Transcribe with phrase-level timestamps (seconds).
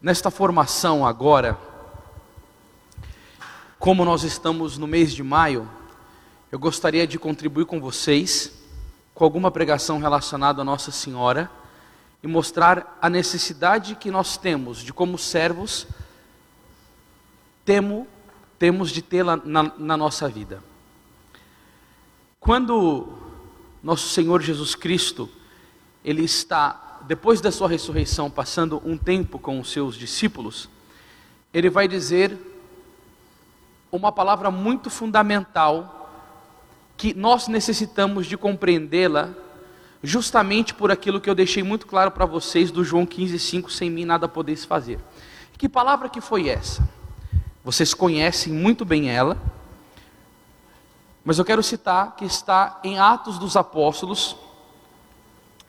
[0.00, 1.58] Nesta formação agora,
[3.78, 5.68] como nós estamos no mês de maio,
[6.52, 8.52] eu gostaria de contribuir com vocês
[9.14, 11.50] com alguma pregação relacionada a Nossa Senhora
[12.22, 15.86] e mostrar a necessidade que nós temos de, como servos,
[17.64, 18.06] temo,
[18.58, 20.62] temos de tê-la na, na nossa vida.
[22.38, 23.08] Quando
[23.82, 25.30] nosso Senhor Jesus Cristo,
[26.04, 30.68] ele está, depois da sua ressurreição, passando um tempo com os seus discípulos,
[31.54, 32.36] ele vai dizer
[33.92, 36.10] uma palavra muito fundamental
[36.96, 39.30] que nós necessitamos de compreendê-la
[40.02, 44.04] justamente por aquilo que eu deixei muito claro para vocês do João 15:5, sem mim
[44.04, 44.98] nada podeis fazer.
[45.56, 46.88] Que palavra que foi essa?
[47.64, 49.40] Vocês conhecem muito bem ela,
[51.24, 54.36] mas eu quero citar que está em Atos dos Apóstolos,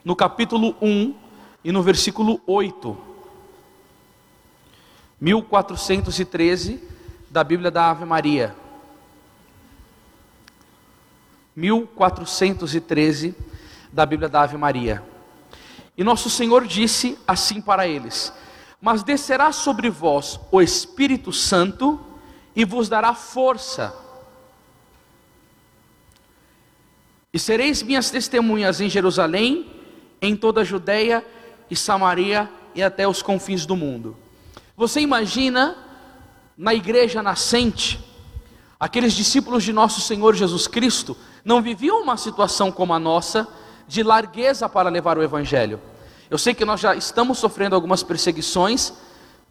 [0.04, 1.27] no capítulo 1
[1.68, 2.98] e no versículo 8.
[5.20, 6.82] 1413
[7.30, 8.56] da Bíblia da Ave Maria.
[11.54, 13.36] 1413
[13.92, 15.04] da Bíblia da Ave Maria.
[15.98, 18.32] E nosso Senhor disse assim para eles:
[18.80, 22.00] Mas descerá sobre vós o Espírito Santo
[22.56, 23.94] e vos dará força.
[27.34, 29.70] E sereis minhas testemunhas em Jerusalém,
[30.22, 31.26] em toda a Judéia
[31.70, 34.16] e Samaria e até os confins do mundo.
[34.76, 35.76] Você imagina
[36.58, 38.00] na igreja nascente,
[38.80, 43.48] aqueles discípulos de nosso Senhor Jesus Cristo não viviam uma situação como a nossa,
[43.88, 45.80] de largueza para levar o Evangelho.
[46.30, 48.92] Eu sei que nós já estamos sofrendo algumas perseguições,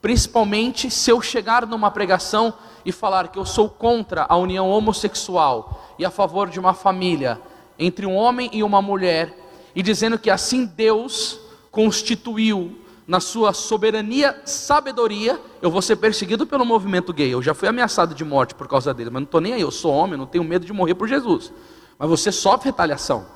[0.03, 2.53] principalmente se eu chegar numa pregação
[2.85, 7.41] e falar que eu sou contra a união homossexual e a favor de uma família
[7.79, 9.35] entre um homem e uma mulher,
[9.75, 11.41] e dizendo que assim Deus
[11.77, 12.75] constituiu
[13.07, 17.29] na sua soberania, sabedoria, eu vou ser perseguido pelo movimento gay.
[17.35, 19.71] Eu já fui ameaçado de morte por causa dele, mas não estou nem aí, eu
[19.71, 21.53] sou homem, não tenho medo de morrer por Jesus.
[21.99, 23.27] Mas você sofre retaliação.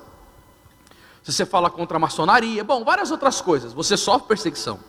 [1.21, 4.79] Se você fala contra a maçonaria, bom, várias outras coisas, você sofre perseguição.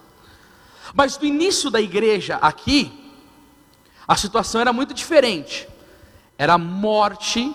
[0.94, 2.90] Mas no início da igreja aqui,
[4.08, 5.68] a situação era muito diferente.
[6.38, 7.54] Era morte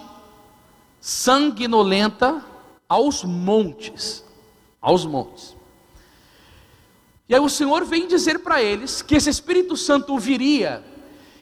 [1.01, 2.45] sanguinolenta
[2.88, 4.23] aos montes,
[4.79, 5.56] aos montes.
[7.29, 10.83] E aí o Senhor vem dizer para eles que esse Espírito Santo viria,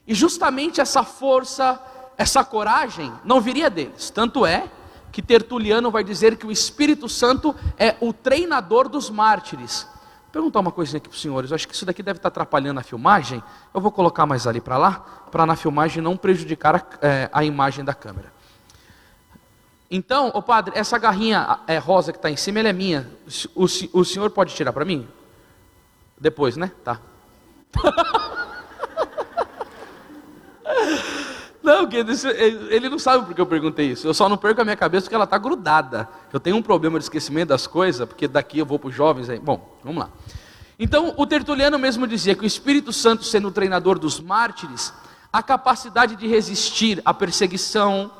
[0.07, 1.79] e justamente essa força,
[2.17, 4.09] essa coragem não viria deles.
[4.09, 4.69] Tanto é
[5.11, 9.87] que Tertuliano vai dizer que o Espírito Santo é o treinador dos mártires.
[10.23, 12.29] Vou perguntar uma coisinha aqui para os senhores, eu acho que isso daqui deve estar
[12.29, 13.41] atrapalhando a filmagem.
[13.73, 17.45] Eu vou colocar mais ali para lá, para na filmagem não prejudicar a, é, a,
[17.45, 18.33] imagem da câmera.
[19.89, 23.09] Então, o padre, essa garrinha é, rosa que está em cima, ela é minha.
[23.55, 25.07] O, o senhor pode tirar para mim?
[26.19, 26.71] Depois, né?
[26.83, 26.99] Tá.
[31.65, 31.89] Não,
[32.69, 34.07] ele não sabe porque eu perguntei isso.
[34.07, 36.07] Eu só não perco a minha cabeça porque ela está grudada.
[36.31, 39.31] Eu tenho um problema de esquecimento das coisas, porque daqui eu vou para os jovens.
[39.31, 39.39] Aí.
[39.39, 40.11] Bom, vamos lá.
[40.77, 44.93] Então, o Tertuliano mesmo dizia que o Espírito Santo, sendo o treinador dos mártires,
[45.33, 48.11] a capacidade de resistir à perseguição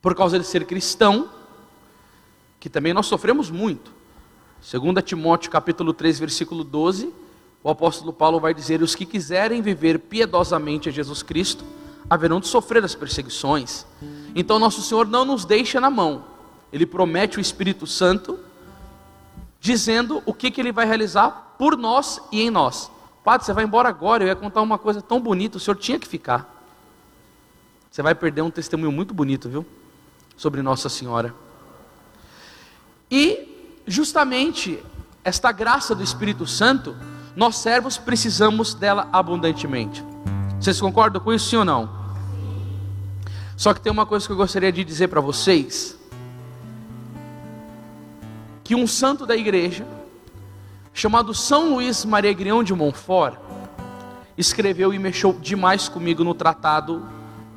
[0.00, 1.28] por causa de ser cristão,
[2.60, 3.92] que também nós sofremos muito.
[4.62, 7.12] Segundo Timóteo capítulo 3, versículo 12,
[7.62, 11.64] o apóstolo Paulo vai dizer: "Os que quiserem viver piedosamente a Jesus Cristo,
[12.10, 13.86] haverão de sofrer as perseguições.
[14.34, 16.24] Então nosso Senhor não nos deixa na mão.
[16.72, 18.38] Ele promete o Espírito Santo,
[19.60, 22.90] dizendo o que, que ele vai realizar por nós e em nós.
[23.22, 25.98] Padre, você vai embora agora, eu ia contar uma coisa tão bonita, o senhor tinha
[25.98, 26.58] que ficar.
[27.90, 29.66] Você vai perder um testemunho muito bonito, viu?
[30.36, 31.34] Sobre Nossa Senhora.
[33.10, 34.82] E, justamente,
[35.24, 36.96] esta graça do Espírito Santo,
[37.34, 40.04] nós servos precisamos dela abundantemente.
[40.58, 42.00] Vocês concordam com isso, sim ou não?
[43.56, 45.98] Só que tem uma coisa que eu gostaria de dizer para vocês:
[48.64, 49.86] que um santo da igreja,
[50.92, 53.38] chamado São Luís Maria Grião de Montfort,
[54.36, 57.06] escreveu e mexeu demais comigo no tratado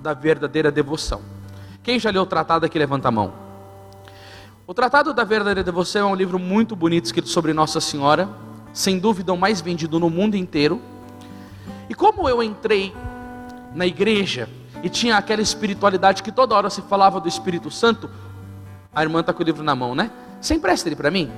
[0.01, 1.21] da verdadeira devoção.
[1.81, 3.42] Quem já leu o tratado aqui, levanta a mão.
[4.65, 8.29] O Tratado da Verdadeira Devoção é um livro muito bonito escrito sobre Nossa Senhora,
[8.71, 10.81] sem dúvida o mais vendido no mundo inteiro.
[11.89, 12.95] E como eu entrei
[13.75, 14.47] na igreja
[14.81, 18.09] e tinha aquela espiritualidade que toda hora se falava do Espírito Santo.
[18.95, 20.09] A irmã está com o livro na mão, né?
[20.39, 21.29] Você empresta ele para mim?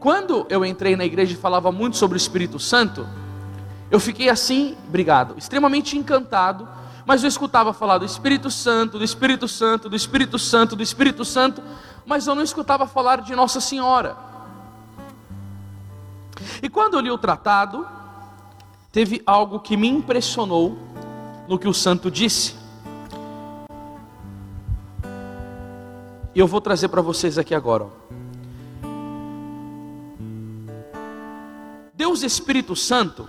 [0.00, 3.06] Quando eu entrei na igreja e falava muito sobre o Espírito Santo,
[3.90, 6.66] eu fiquei assim, obrigado, extremamente encantado,
[7.08, 11.24] mas eu escutava falar do Espírito Santo, do Espírito Santo, do Espírito Santo, do Espírito
[11.24, 11.62] Santo,
[12.04, 14.14] mas eu não escutava falar de Nossa Senhora.
[16.62, 17.88] E quando eu li o tratado,
[18.92, 20.76] teve algo que me impressionou
[21.48, 22.54] no que o santo disse.
[26.34, 27.86] E eu vou trazer para vocês aqui agora.
[31.94, 33.26] Deus Espírito Santo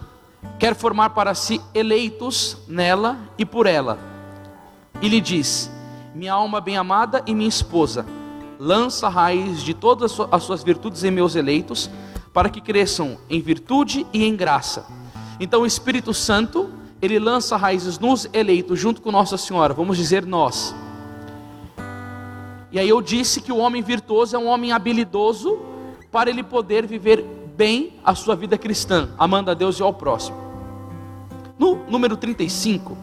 [0.60, 3.98] quer formar para si eleitos nela e por ela.
[5.02, 5.72] E lhe diz:
[6.14, 8.06] Minha alma bem-amada e minha esposa,
[8.60, 11.90] lança a raiz de todas as suas virtudes em meus eleitos,
[12.34, 14.86] para que cresçam em virtude e em graça.
[15.40, 16.70] Então o Espírito Santo,
[17.02, 20.76] ele lança raízes nos eleitos junto com Nossa Senhora, vamos dizer nós.
[22.72, 25.58] E aí eu disse que o homem virtuoso é um homem habilidoso
[26.12, 30.49] para ele poder viver bem a sua vida cristã, amando a Deus e ao próximo.
[31.60, 32.98] No número 35,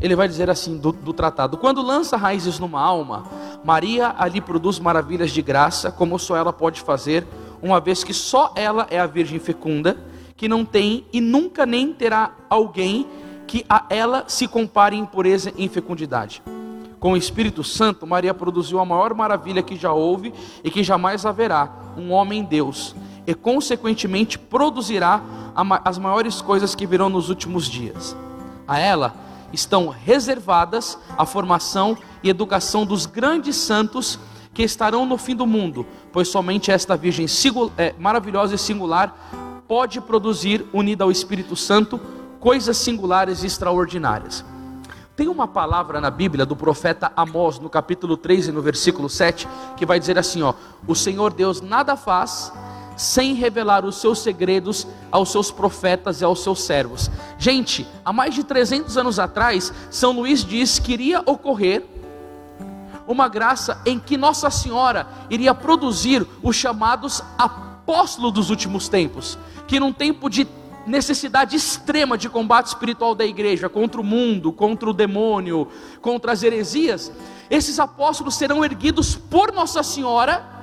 [0.00, 3.24] ele vai dizer assim do, do, tratado: Quando lança raízes numa alma,
[3.64, 7.24] Maria ali produz maravilhas de graça, como só ela pode fazer,
[7.62, 9.96] uma vez que só ela é a Virgem fecunda,
[10.36, 13.06] que não tem e nunca nem terá alguém
[13.46, 16.42] que a ela se compare em pureza e em fecundidade.
[16.98, 21.24] Com o Espírito Santo, Maria produziu a maior maravilha que já houve e que jamais
[21.24, 25.22] haverá: um homem Deus, e consequentemente produzirá
[25.84, 28.16] as maiores coisas que virão nos últimos dias.
[28.66, 29.14] A ela
[29.52, 34.18] estão reservadas a formação e educação dos grandes santos
[34.52, 37.26] que estarão no fim do mundo, pois somente esta Virgem
[37.76, 42.00] é, maravilhosa e singular pode produzir, unida ao Espírito Santo,
[42.38, 44.44] coisas singulares e extraordinárias.
[45.16, 49.48] Tem uma palavra na Bíblia do profeta Amós, no capítulo 3 e no versículo 7,
[49.76, 50.54] que vai dizer assim: ó,
[50.86, 52.52] o Senhor Deus nada faz
[52.96, 57.10] sem revelar os seus segredos aos seus profetas e aos seus servos.
[57.38, 61.84] Gente, há mais de 300 anos atrás, São Luís diz que iria ocorrer
[63.06, 69.78] uma graça em que Nossa Senhora iria produzir os chamados apóstolos dos últimos tempos, que
[69.78, 70.46] num tempo de
[70.86, 75.68] necessidade extrema de combate espiritual da igreja contra o mundo, contra o demônio,
[76.00, 77.10] contra as heresias,
[77.50, 80.53] esses apóstolos serão erguidos por Nossa Senhora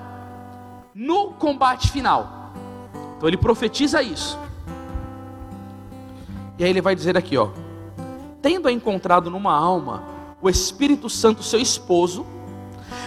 [0.94, 2.54] no combate final.
[3.18, 4.38] Então ele profetiza isso.
[6.58, 7.50] E aí ele vai dizer aqui, ó:
[8.42, 10.04] Tendo encontrado numa alma
[10.42, 12.26] o Espírito Santo, seu esposo,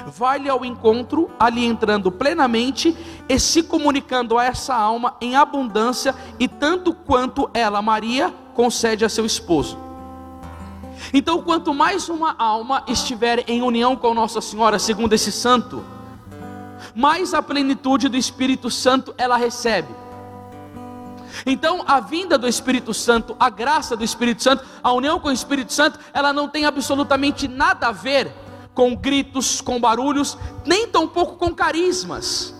[0.06, 2.96] vai-lhe ao encontro, ali entrando plenamente
[3.28, 9.08] e se comunicando a essa alma em abundância e tanto quanto ela, Maria, concede a
[9.08, 9.78] seu esposo.
[11.12, 15.84] Então, quanto mais uma alma estiver em união com Nossa Senhora, segundo esse santo,
[16.94, 19.88] mais a plenitude do Espírito Santo ela recebe.
[21.46, 25.32] Então, a vinda do Espírito Santo, a graça do Espírito Santo, a união com o
[25.32, 28.32] Espírito Santo, ela não tem absolutamente nada a ver
[28.72, 32.54] com gritos, com barulhos, nem tampouco com carismas.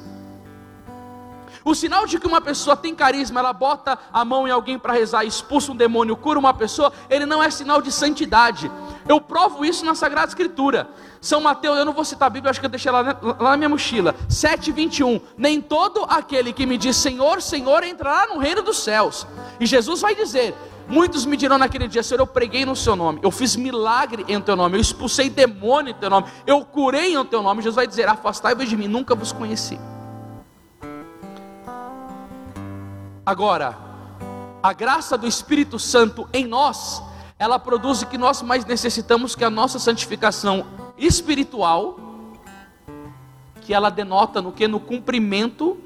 [1.65, 4.93] O sinal de que uma pessoa tem carisma, ela bota a mão em alguém para
[4.93, 8.71] rezar, expulsa um demônio, cura uma pessoa, ele não é sinal de santidade.
[9.09, 10.91] Eu provo isso na Sagrada Escritura.
[11.23, 13.57] São Mateus, eu não vou citar a Bíblia, acho que eu deixei lá, lá na
[13.57, 14.15] minha mochila.
[14.29, 15.23] 7,21.
[15.39, 19.27] Nem todo aquele que me diz Senhor, Senhor entrará no reino dos céus.
[19.59, 20.55] E Jesus vai dizer:
[20.87, 24.39] Muitos me dirão naquele dia, Senhor, eu preguei no seu nome, eu fiz milagre em
[24.39, 27.63] teu nome, eu expulsei demônio em teu nome, eu curei em teu nome.
[27.63, 29.79] Jesus vai dizer: Afastai-vos de mim, nunca vos conheci.
[33.27, 33.79] Agora,
[34.63, 37.03] a graça do Espírito Santo em nós,
[37.39, 40.67] ela produz o que nós mais necessitamos, que é a nossa santificação
[40.99, 41.99] espiritual,
[43.63, 44.69] que ela denota no que?
[44.69, 45.79] No cumprimento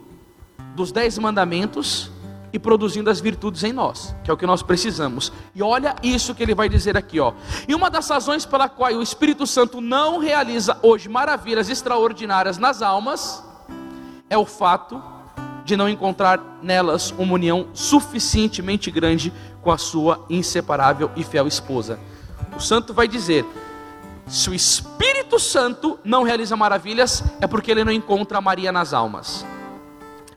[0.74, 2.10] dos dez mandamentos
[2.52, 5.32] e produzindo as virtudes em nós, que é o que nós precisamos.
[5.54, 7.34] E olha isso que ele vai dizer aqui, ó.
[7.68, 12.82] E uma das razões pela qual o Espírito Santo não realiza hoje maravilhas extraordinárias nas
[12.82, 13.44] almas
[14.28, 15.17] é o fato
[15.68, 22.00] de não encontrar nelas uma união suficientemente grande com a sua inseparável e fiel esposa.
[22.56, 23.44] O santo vai dizer:
[24.26, 29.44] se o Espírito Santo não realiza maravilhas, é porque ele não encontra Maria nas almas.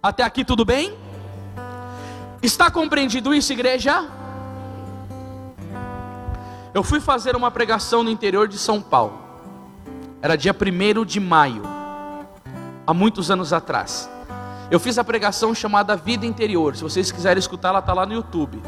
[0.04, 0.94] Até aqui tudo bem?
[2.44, 4.06] Está compreendido isso, igreja?
[6.74, 9.18] Eu fui fazer uma pregação no interior de São Paulo.
[10.22, 11.64] Era dia 1 de maio,
[12.86, 14.10] há muitos anos atrás.
[14.72, 16.78] Eu fiz a pregação chamada Vida Interior.
[16.78, 18.64] Se vocês quiserem escutar, ela está lá no YouTube.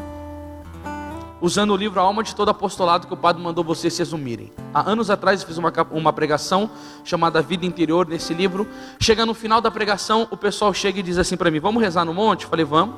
[1.40, 4.52] Usando o livro A Alma de Todo Apostolado que o Padre mandou vocês se resumirem.
[4.74, 6.68] Há anos atrás eu fiz uma, uma pregação
[7.04, 8.68] chamada Vida Interior nesse livro.
[9.00, 12.04] Chega no final da pregação, o pessoal chega e diz assim para mim: Vamos rezar
[12.04, 12.44] no monte?
[12.44, 12.96] Eu falei: Vamos.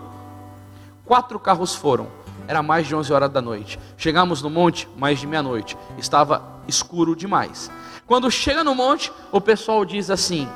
[1.04, 2.08] Quatro carros foram.
[2.48, 3.78] Era mais de 11 horas da noite.
[3.96, 5.78] Chegamos no monte, mais de meia-noite.
[5.96, 7.70] Estava escuro demais.
[8.04, 10.48] Quando chega no monte, o pessoal diz assim: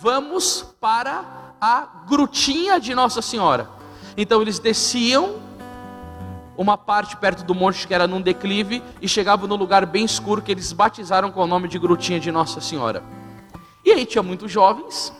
[0.00, 3.70] Vamos para a grutinha de Nossa Senhora.
[4.16, 5.36] Então eles desciam
[6.56, 10.42] uma parte perto do monte que era num declive e chegavam no lugar bem escuro
[10.42, 13.04] que eles batizaram com o nome de Grutinha de Nossa Senhora.
[13.84, 15.12] E aí tinha muitos jovens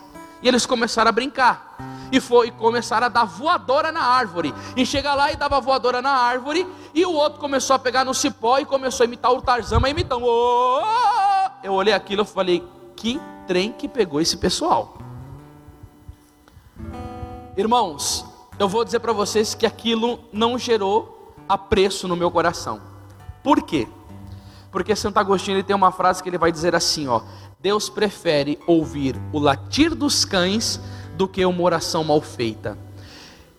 [0.43, 1.77] e eles começaram a brincar.
[2.11, 4.53] E foi começaram a dar voadora na árvore.
[4.77, 6.67] E chega lá e dava voadora na árvore.
[6.93, 9.93] E o outro começou a pegar no cipó e começou a imitar o Tarzan, mas
[9.93, 10.27] imitando.
[11.63, 14.99] Eu olhei aquilo e falei: que trem que pegou esse pessoal.
[17.55, 18.25] Irmãos,
[18.59, 22.81] eu vou dizer para vocês que aquilo não gerou apreço no meu coração.
[23.43, 23.87] Por quê?
[24.71, 27.21] Porque Santo Agostinho ele tem uma frase que ele vai dizer assim, ó:
[27.61, 30.81] Deus prefere ouvir o latir dos cães
[31.15, 32.79] do que uma oração mal feita.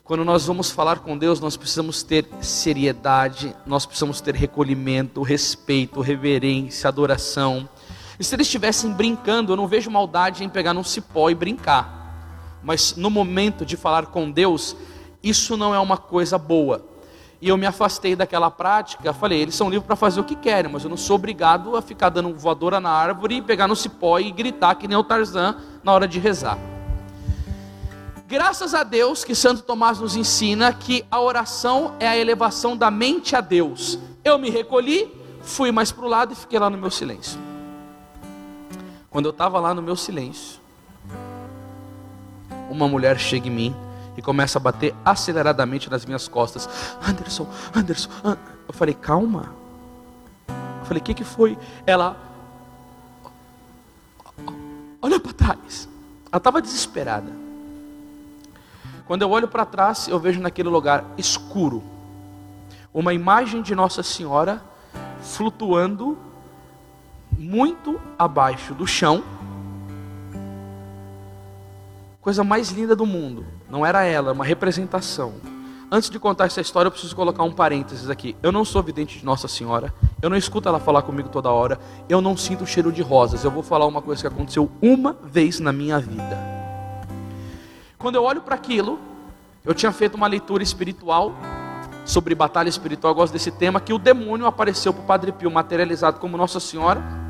[0.04, 6.02] Quando nós vamos falar com Deus, nós precisamos ter seriedade, nós precisamos ter recolhimento, respeito,
[6.02, 7.70] reverência, adoração.
[8.20, 12.03] E se eles estivessem brincando, eu não vejo maldade em pegar num cipó e brincar.
[12.64, 14.76] Mas no momento de falar com Deus,
[15.22, 16.86] isso não é uma coisa boa.
[17.42, 20.72] E eu me afastei daquela prática, falei, eles são livres para fazer o que querem,
[20.72, 24.32] mas eu não sou obrigado a ficar dando voadora na árvore, pegar no cipó e
[24.32, 26.58] gritar que nem o Tarzan na hora de rezar.
[28.26, 32.90] Graças a Deus que Santo Tomás nos ensina que a oração é a elevação da
[32.90, 34.00] mente a Deus.
[34.24, 37.38] Eu me recolhi, fui mais para o lado e fiquei lá no meu silêncio.
[39.10, 40.63] Quando eu estava lá no meu silêncio,
[42.70, 43.76] uma mulher chega em mim
[44.18, 46.70] e começa a bater aceleradamente nas minhas costas.
[47.02, 48.10] Anderson, Anderson,
[48.68, 49.54] eu falei, calma.
[50.48, 51.58] Eu falei, o que, que foi?
[51.86, 52.16] Ela,
[55.02, 55.88] olha para trás.
[56.32, 57.32] Ela estava desesperada.
[59.06, 61.84] Quando eu olho para trás, eu vejo naquele lugar escuro
[62.94, 64.62] uma imagem de Nossa Senhora
[65.22, 66.18] flutuando
[67.38, 69.24] muito abaixo do chão
[72.24, 73.46] coisa mais linda do mundo.
[73.70, 75.34] Não era ela, uma representação.
[75.92, 78.34] Antes de contar essa história, eu preciso colocar um parênteses aqui.
[78.42, 79.94] Eu não sou vidente de Nossa Senhora.
[80.22, 81.78] Eu não escuto ela falar comigo toda hora.
[82.08, 83.44] Eu não sinto o cheiro de rosas.
[83.44, 86.40] Eu vou falar uma coisa que aconteceu uma vez na minha vida.
[88.00, 88.98] Quando eu olho para aquilo,
[89.66, 91.36] eu tinha feito uma leitura espiritual
[92.06, 93.12] sobre batalha espiritual.
[93.12, 93.82] Eu gosto desse tema.
[93.82, 97.23] Que o demônio apareceu para o Padre Pio materializado como Nossa Senhora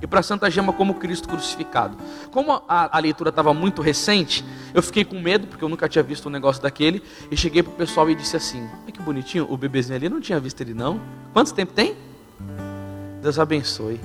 [0.00, 1.96] e para Santa Gema como Cristo crucificado.
[2.30, 6.02] Como a, a leitura estava muito recente, eu fiquei com medo, porque eu nunca tinha
[6.02, 9.46] visto um negócio daquele, e cheguei para o pessoal e disse assim: Olha que bonitinho,
[9.50, 11.00] o bebezinho ali, não tinha visto ele não.
[11.32, 11.96] Quanto tempo tem?
[13.22, 14.00] Deus abençoe.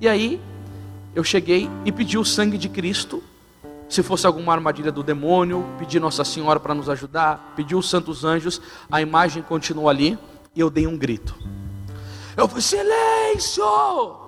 [0.00, 0.40] E aí,
[1.14, 3.22] eu cheguei e pedi o sangue de Cristo,
[3.88, 8.24] se fosse alguma armadilha do demônio, pedi Nossa Senhora para nos ajudar, pedi os santos
[8.24, 8.60] anjos,
[8.90, 10.16] a imagem continuou ali,
[10.54, 11.34] e eu dei um grito.
[12.36, 14.19] Eu falei, silêncio!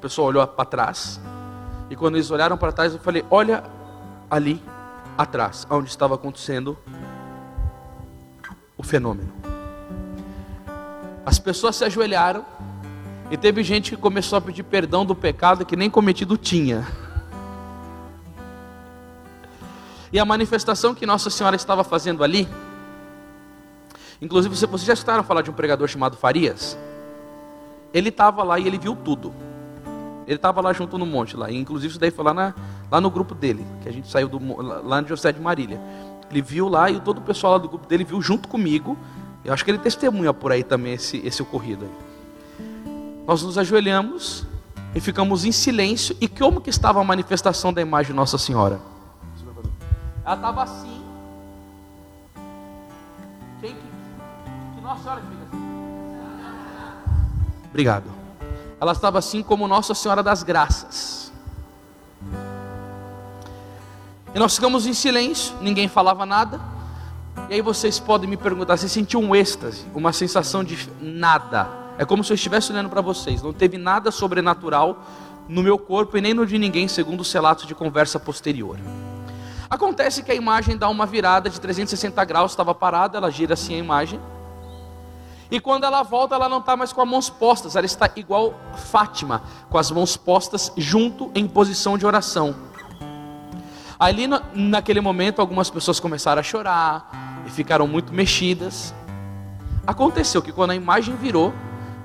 [0.00, 1.20] O pessoal olhou para trás.
[1.90, 3.62] E quando eles olharam para trás, eu falei: Olha
[4.30, 4.62] ali
[5.18, 6.78] atrás, onde estava acontecendo
[8.78, 9.30] o fenômeno.
[11.26, 12.46] As pessoas se ajoelharam.
[13.30, 16.88] E teve gente que começou a pedir perdão do pecado que nem cometido tinha.
[20.10, 22.48] E a manifestação que Nossa Senhora estava fazendo ali,
[24.22, 26.78] inclusive vocês já escutaram falar de um pregador chamado Farias?
[27.92, 29.49] Ele estava lá e ele viu tudo.
[30.30, 31.50] Ele estava lá junto no monte, lá.
[31.50, 32.54] E, inclusive, isso daí foi lá, na,
[32.88, 35.80] lá no grupo dele, que a gente saiu do, lá no José de Marília.
[36.30, 38.96] Ele viu lá e todo o pessoal lá do grupo dele viu junto comigo.
[39.44, 41.84] Eu acho que ele testemunha por aí também esse, esse ocorrido.
[41.84, 41.90] Aí.
[43.26, 44.46] Nós nos ajoelhamos
[44.94, 46.16] e ficamos em silêncio.
[46.20, 48.80] E como que estava a manifestação da imagem de Nossa Senhora?
[50.24, 51.02] Ela estava assim.
[53.60, 53.80] Quem que,
[54.76, 55.58] que Nossa Senhora fica assim?
[57.68, 58.19] Obrigado
[58.80, 61.30] ela estava assim como Nossa Senhora das Graças.
[64.34, 66.60] E nós ficamos em silêncio, ninguém falava nada.
[67.48, 71.68] E aí vocês podem me perguntar: você sentiu um êxtase, uma sensação de nada?
[71.98, 73.42] É como se eu estivesse olhando para vocês.
[73.42, 75.04] Não teve nada sobrenatural
[75.46, 78.78] no meu corpo e nem no de ninguém, segundo os relatos de conversa posterior.
[79.68, 83.74] Acontece que a imagem dá uma virada de 360 graus, estava parada, ela gira assim
[83.74, 84.18] a imagem.
[85.50, 88.54] E quando ela volta, ela não está mais com as mãos postas, ela está igual
[88.76, 92.54] Fátima, com as mãos postas junto em posição de oração.
[93.98, 98.94] Ali naquele momento, algumas pessoas começaram a chorar e ficaram muito mexidas.
[99.86, 101.52] Aconteceu que quando a imagem virou,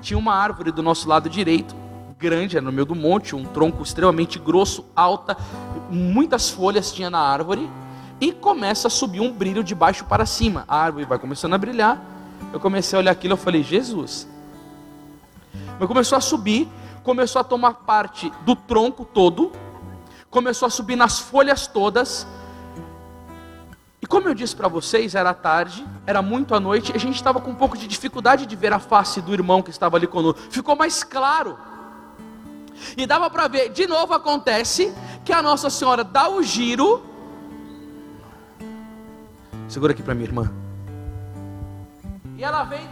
[0.02, 1.74] tinha uma árvore do nosso lado direito,
[2.18, 5.36] grande, era no meio do monte, um tronco extremamente grosso, alta,
[5.88, 7.70] muitas folhas tinha na árvore,
[8.20, 10.64] e começa a subir um brilho de baixo para cima.
[10.66, 12.02] A árvore vai começando a brilhar,
[12.52, 14.28] eu comecei a olhar aquilo, eu falei, Jesus.
[15.78, 16.68] Mas começou a subir,
[17.02, 19.52] começou a tomar parte do tronco todo,
[20.30, 22.26] começou a subir nas folhas todas,
[24.06, 27.16] e Como eu disse para vocês, era tarde, era muito à noite, e a gente
[27.16, 30.06] estava com um pouco de dificuldade de ver a face do irmão que estava ali
[30.06, 30.40] conosco.
[30.48, 31.58] Ficou mais claro.
[32.96, 37.02] E dava para ver, de novo acontece que a Nossa Senhora dá o giro.
[39.68, 40.65] Segura aqui para minha irmã.
[42.36, 42.86] E ela vem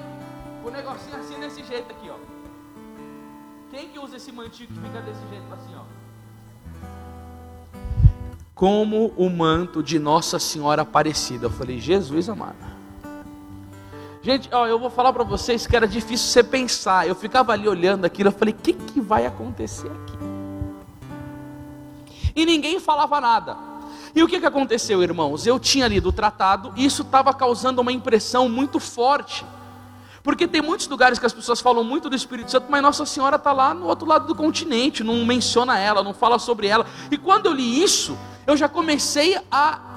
[0.62, 2.16] com o negocinho assim desse jeito aqui, ó.
[3.70, 5.82] Quem que usa esse mantinho que fica desse jeito assim, ó?
[8.54, 11.46] Como o manto de Nossa Senhora Aparecida.
[11.46, 12.74] Eu falei, Jesus amado.
[14.22, 17.06] Gente, ó, eu vou falar para vocês que era difícil você pensar.
[17.06, 20.16] Eu ficava ali olhando aquilo, eu falei, o que, que vai acontecer aqui?
[22.34, 23.73] E ninguém falava nada.
[24.14, 25.46] E o que, que aconteceu, irmãos?
[25.46, 29.44] Eu tinha lido o tratado e isso estava causando uma impressão muito forte.
[30.22, 33.36] Porque tem muitos lugares que as pessoas falam muito do Espírito Santo, mas Nossa Senhora
[33.36, 36.86] está lá no outro lado do continente, não menciona ela, não fala sobre ela.
[37.10, 38.16] E quando eu li isso,
[38.46, 39.93] eu já comecei a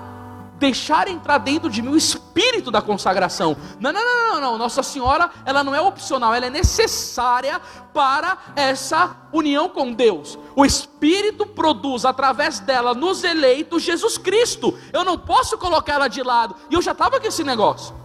[0.58, 3.56] deixar entrar dentro de mim o espírito da consagração.
[3.80, 4.58] Não, não, não, não, não.
[4.58, 7.62] Nossa Senhora, ela não é opcional, ela é necessária
[7.94, 10.38] para essa união com Deus.
[10.56, 14.78] O Espírito produz através dela nos eleitos Jesus Cristo.
[14.92, 16.56] Eu não posso colocar ela de lado.
[16.70, 17.96] E eu já estava com esse negócio.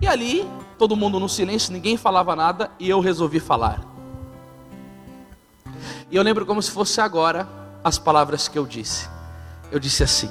[0.00, 3.80] E ali, todo mundo no silêncio, ninguém falava nada e eu resolvi falar.
[6.10, 7.48] E eu lembro como se fosse agora
[7.84, 9.19] as palavras que eu disse
[9.70, 10.30] eu disse assim: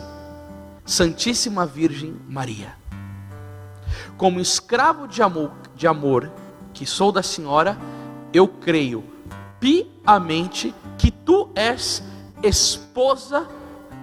[0.86, 2.76] Santíssima Virgem Maria,
[4.18, 6.32] como escravo de amor, de amor
[6.74, 7.78] que sou da Senhora,
[8.34, 9.04] eu creio
[9.60, 12.04] piamente que tu és
[12.44, 13.48] esposa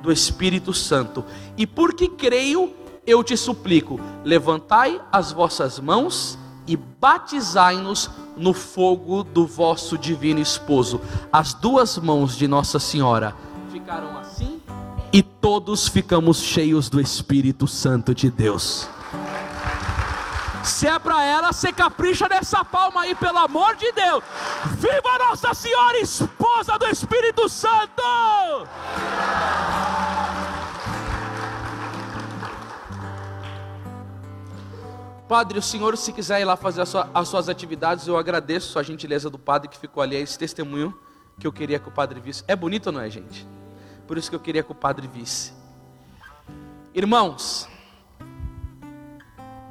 [0.03, 1.25] do Espírito Santo.
[1.57, 2.75] E porque creio,
[3.07, 11.01] eu te suplico: levantai as vossas mãos e batizai-nos no fogo do vosso divino esposo.
[11.33, 13.35] As duas mãos de Nossa Senhora
[13.71, 14.26] ficaram assim
[15.17, 18.87] e todos ficamos cheios do Espírito Santo de Deus.
[20.63, 24.23] Se é para ela, você capricha nessa palma aí, pelo amor de Deus.
[24.73, 28.03] Viva Nossa Senhora, esposa do Espírito Santo!
[35.27, 38.83] Padre, o senhor, se quiser ir lá fazer sua, as suas atividades, eu agradeço a
[38.83, 40.95] gentileza do padre que ficou ali, esse testemunho
[41.41, 42.45] que eu queria que o padre visse.
[42.47, 43.56] É bonito ou não é, gente?
[44.07, 45.53] Por isso que eu queria que o padre visse.
[46.95, 47.69] Irmãos,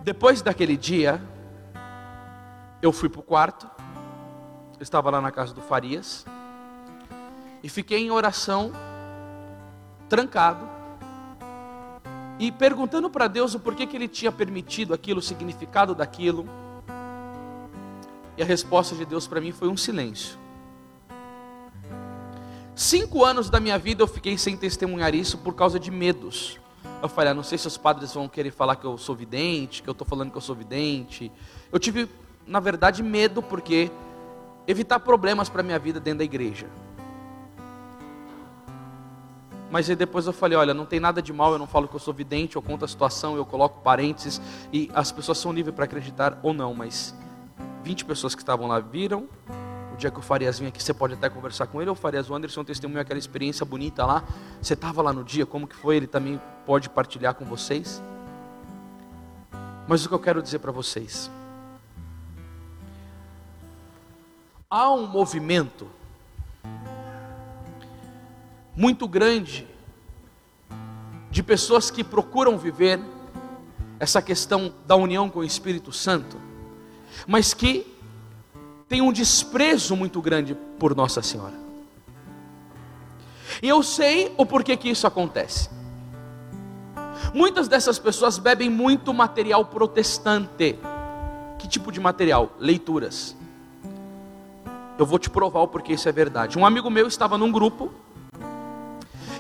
[0.04, 1.22] depois daquele dia,
[2.82, 3.68] eu fui para o quarto,
[4.78, 6.26] eu estava lá na casa do Farias,
[7.64, 8.72] e fiquei em oração,
[10.08, 10.70] trancado,
[12.38, 16.48] e perguntando para Deus o porquê que Ele tinha permitido aquilo, o significado daquilo.
[18.38, 20.45] E a resposta de Deus para mim foi um silêncio.
[22.76, 26.60] Cinco anos da minha vida eu fiquei sem testemunhar isso por causa de medos.
[27.02, 29.82] Eu falei, ah, não sei se os padres vão querer falar que eu sou vidente,
[29.82, 31.32] que eu estou falando que eu sou vidente.
[31.72, 32.10] Eu tive,
[32.46, 33.90] na verdade, medo porque
[34.68, 36.68] evitar problemas para minha vida dentro da igreja.
[39.72, 41.96] Mas aí depois eu falei, olha, não tem nada de mal, eu não falo que
[41.96, 45.74] eu sou vidente, eu conto a situação, eu coloco parênteses e as pessoas são livres
[45.74, 47.16] para acreditar ou não, mas
[47.84, 49.28] 20 pessoas que estavam lá viram,
[49.96, 52.30] o dia que o Farias vinha aqui, você pode até conversar com ele, o Farias,
[52.30, 54.24] o Anderson testemunhou aquela experiência bonita lá.
[54.62, 55.96] Você estava lá no dia, como que foi?
[55.96, 58.04] Ele também pode partilhar com vocês.
[59.88, 61.32] Mas o que eu quero dizer para vocês,
[64.70, 65.88] há um movimento
[68.76, 69.66] muito grande
[71.32, 73.00] de pessoas que procuram viver
[73.98, 76.38] essa questão da união com o Espírito Santo,
[77.26, 77.95] mas que
[78.88, 81.54] tem um desprezo muito grande por Nossa Senhora.
[83.62, 85.70] E eu sei o porquê que isso acontece.
[87.34, 90.78] Muitas dessas pessoas bebem muito material protestante.
[91.58, 92.52] Que tipo de material?
[92.60, 93.36] Leituras.
[94.98, 96.58] Eu vou te provar o porquê isso é verdade.
[96.58, 97.92] Um amigo meu estava num grupo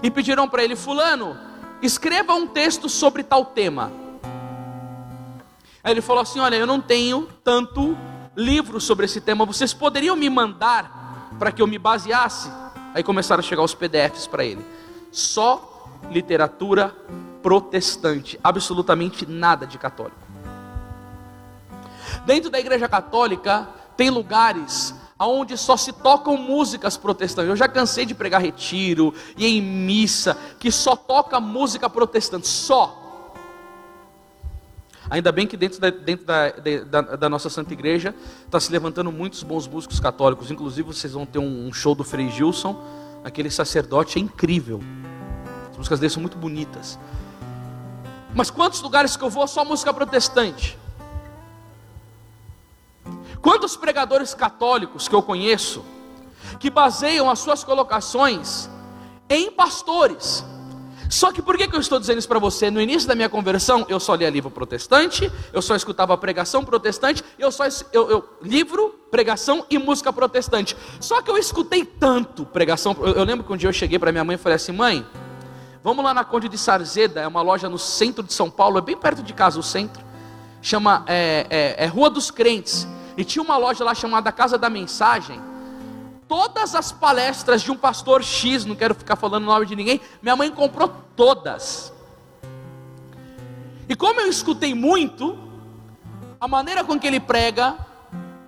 [0.01, 1.38] e pediram para ele: Fulano,
[1.81, 3.91] escreva um texto sobre tal tema.
[5.84, 7.97] Aí ele falou assim: Olha, eu não tenho tanto
[8.36, 12.50] livros sobre esse tema, vocês poderiam me mandar para que eu me baseasse?
[12.93, 14.65] Aí começaram a chegar os PDFs para ele.
[15.12, 16.95] Só literatura
[17.41, 20.17] protestante, absolutamente nada de católico.
[22.26, 27.50] Dentro da igreja católica tem lugares onde só se tocam músicas protestantes.
[27.50, 33.05] Eu já cansei de pregar retiro e em missa que só toca música protestante, só.
[35.10, 36.50] Ainda bem que dentro da, dentro da,
[36.89, 38.15] da, da nossa Santa Igreja
[38.46, 40.50] está se levantando muitos bons músicos católicos.
[40.50, 42.82] Inclusive, vocês vão ter um, um show do Frei Gilson,
[43.24, 44.82] aquele sacerdote é incrível.
[45.72, 46.98] As músicas dele são muito bonitas.
[48.34, 50.78] Mas quantos lugares que eu vou só música protestante?
[53.41, 55.86] Quantos pregadores católicos que eu conheço
[56.60, 58.70] que baseiam as suas colocações
[59.30, 60.44] em pastores?
[61.10, 62.72] Só que por que, que eu estou dizendo isso para você?
[62.72, 67.24] No início da minha conversão, eu só lia livro protestante, eu só escutava pregação protestante,
[67.38, 70.76] eu só eu, eu, livro, pregação e música protestante.
[71.00, 72.96] Só que eu escutei tanto pregação.
[73.00, 75.06] Eu, eu lembro que um dia eu cheguei para minha mãe e falei assim: mãe,
[75.84, 78.82] vamos lá na Conde de Sarzeda, é uma loja no centro de São Paulo, é
[78.82, 80.04] bem perto de casa o centro,
[80.62, 84.70] chama é, é, é Rua dos Crentes, e tinha uma loja lá chamada Casa da
[84.70, 85.55] Mensagem
[86.28, 90.02] todas as palestras de um pastor X, não quero ficar falando o nome de ninguém,
[90.22, 91.94] minha mãe comprou todas.
[93.88, 95.38] E como eu escutei muito,
[96.40, 97.78] a maneira com que ele prega,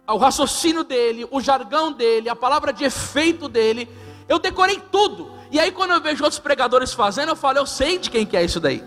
[0.08, 3.90] o raciocínio dele, o jargão dele, a palavra de efeito dele,
[4.28, 5.32] eu decorei tudo.
[5.52, 8.36] E aí quando eu vejo outros pregadores fazendo, eu falo, eu sei de quem que
[8.36, 8.84] é isso daí.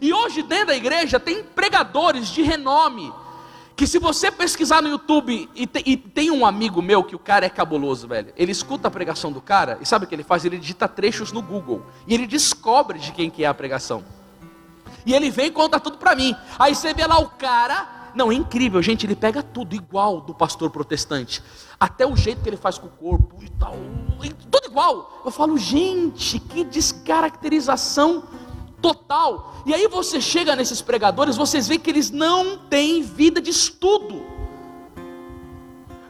[0.00, 3.12] E hoje dentro da igreja tem pregadores de renome,
[3.78, 7.18] que se você pesquisar no YouTube e, te, e, tem um amigo meu que o
[7.18, 8.32] cara é cabuloso, velho.
[8.36, 10.44] Ele escuta a pregação do cara e sabe o que ele faz?
[10.44, 14.02] Ele digita trechos no Google e ele descobre de quem que é a pregação.
[15.06, 16.34] E ele vem e conta tudo para mim.
[16.58, 20.34] Aí você vê lá o cara, não, é incrível, gente, ele pega tudo igual do
[20.34, 21.40] pastor protestante.
[21.78, 23.76] Até o jeito que ele faz com o corpo e tal,
[24.50, 25.22] tudo igual.
[25.24, 28.24] Eu falo, gente, que descaracterização
[28.80, 29.54] total.
[29.66, 34.38] E aí você chega nesses pregadores, vocês veem que eles não têm vida de estudo.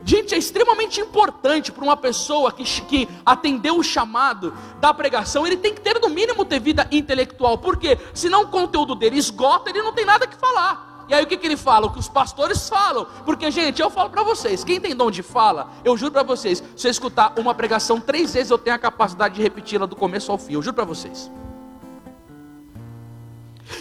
[0.04, 5.56] Gente, é extremamente importante para uma pessoa que, que atendeu o chamado da pregação, ele
[5.56, 9.82] tem que ter no mínimo ter vida intelectual, porque senão o conteúdo dele esgota, ele
[9.82, 11.04] não tem nada que falar.
[11.10, 11.86] E aí o que, que ele fala?
[11.86, 13.06] O que os pastores falam.
[13.24, 16.62] Porque, gente, eu falo para vocês, quem tem dom de fala, eu juro para vocês,
[16.76, 20.32] se eu escutar uma pregação três vezes, eu tenho a capacidade de repeti-la do começo
[20.32, 21.30] ao fim, eu juro para vocês.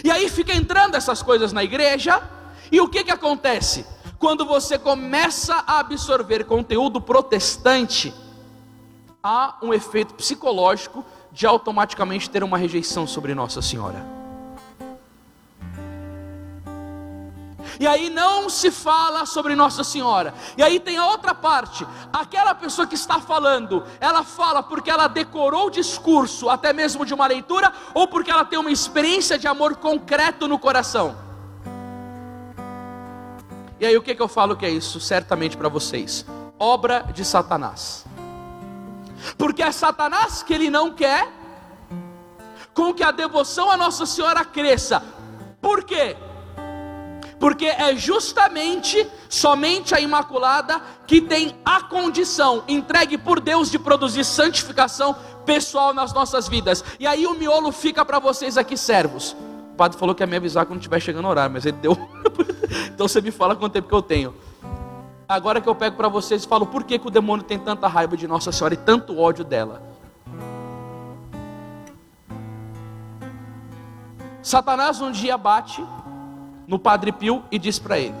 [0.04, 2.22] E aí fica entrando essas coisas na igreja,
[2.70, 3.86] e o que, que acontece?
[4.18, 8.12] Quando você começa a absorver conteúdo protestante,
[9.22, 14.17] há um efeito psicológico de automaticamente ter uma rejeição sobre Nossa Senhora.
[17.78, 20.34] E aí não se fala sobre Nossa Senhora.
[20.56, 21.86] E aí tem a outra parte.
[22.12, 27.14] Aquela pessoa que está falando, ela fala porque ela decorou o discurso, até mesmo de
[27.14, 31.16] uma leitura, ou porque ela tem uma experiência de amor concreto no coração.
[33.80, 35.00] E aí o que, que eu falo que é isso?
[35.00, 36.26] Certamente para vocês.
[36.58, 38.04] Obra de Satanás.
[39.36, 41.28] Porque é Satanás que ele não quer
[42.74, 45.02] com que a devoção a Nossa Senhora cresça.
[45.60, 46.16] Por quê?
[47.38, 54.24] Porque é justamente somente a Imaculada que tem a condição entregue por Deus de produzir
[54.24, 56.84] santificação pessoal nas nossas vidas.
[56.98, 59.36] E aí o miolo fica para vocês aqui, servos.
[59.72, 61.96] O padre falou que ia me avisar quando estiver chegando o horário, mas ele deu.
[62.92, 64.34] então você me fala quanto tempo que eu tenho.
[65.28, 67.86] Agora que eu pego para vocês e falo por que, que o demônio tem tanta
[67.86, 69.82] raiva de Nossa Senhora e tanto ódio dela.
[74.42, 75.84] Satanás um dia bate
[76.68, 78.14] no Padre Pio e diz para ele: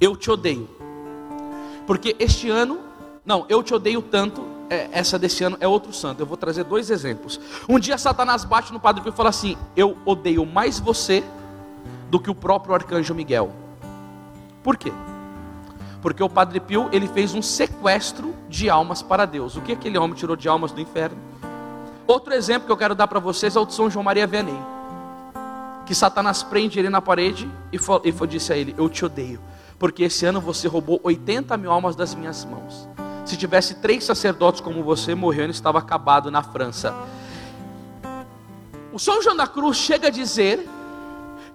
[0.00, 0.68] Eu te odeio,
[1.86, 2.80] porque este ano,
[3.24, 4.58] não, eu te odeio tanto.
[4.70, 6.20] É, essa desse ano é outro santo.
[6.20, 7.40] Eu vou trazer dois exemplos.
[7.68, 11.22] Um dia Satanás bate no Padre Pio e fala assim: Eu odeio mais você
[12.08, 13.52] do que o próprio arcanjo Miguel.
[14.62, 14.92] Por quê?
[16.00, 19.56] Porque o Padre Pio ele fez um sequestro de almas para Deus.
[19.56, 21.18] O que aquele homem tirou de almas do inferno?
[22.06, 24.79] Outro exemplo que eu quero dar para vocês é o de São João Maria Vianney
[25.90, 29.40] que Satanás prende ele na parede e, foi, e disse a ele: Eu te odeio,
[29.76, 32.88] porque esse ano você roubou 80 mil almas das minhas mãos.
[33.26, 36.94] Se tivesse três sacerdotes como você, morrendo, estava acabado na França.
[38.92, 40.64] O São João da Cruz chega a dizer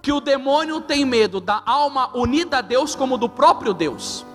[0.02, 4.26] que o demônio tem medo da alma unida a Deus como do próprio Deus.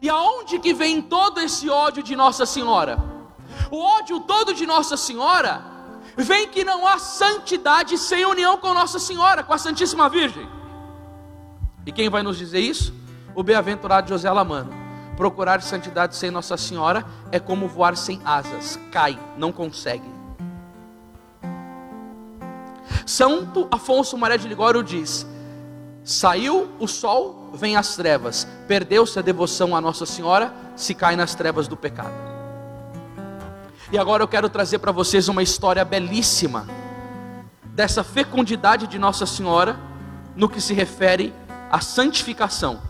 [0.00, 3.02] E aonde que vem todo esse ódio de Nossa Senhora?
[3.68, 5.74] O ódio todo de Nossa Senhora
[6.16, 10.48] vem que não há santidade sem união com Nossa Senhora, com a Santíssima Virgem.
[11.84, 12.94] E quem vai nos dizer isso?
[13.34, 14.72] O bem-aventurado José Alamano.
[15.16, 20.16] Procurar santidade sem Nossa Senhora é como voar sem asas, cai, não consegue.
[23.06, 25.26] Santo Afonso Maria de Ligório diz:
[26.04, 31.34] Saiu o sol, vem as trevas, perdeu-se a devoção a Nossa Senhora, se cai nas
[31.34, 32.35] trevas do pecado.
[33.90, 36.66] E agora eu quero trazer para vocês uma história belíssima
[37.66, 39.78] dessa fecundidade de Nossa Senhora
[40.34, 41.32] no que se refere
[41.70, 42.82] à santificação.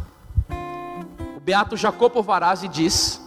[1.36, 3.20] O beato Jacopo Varazzi diz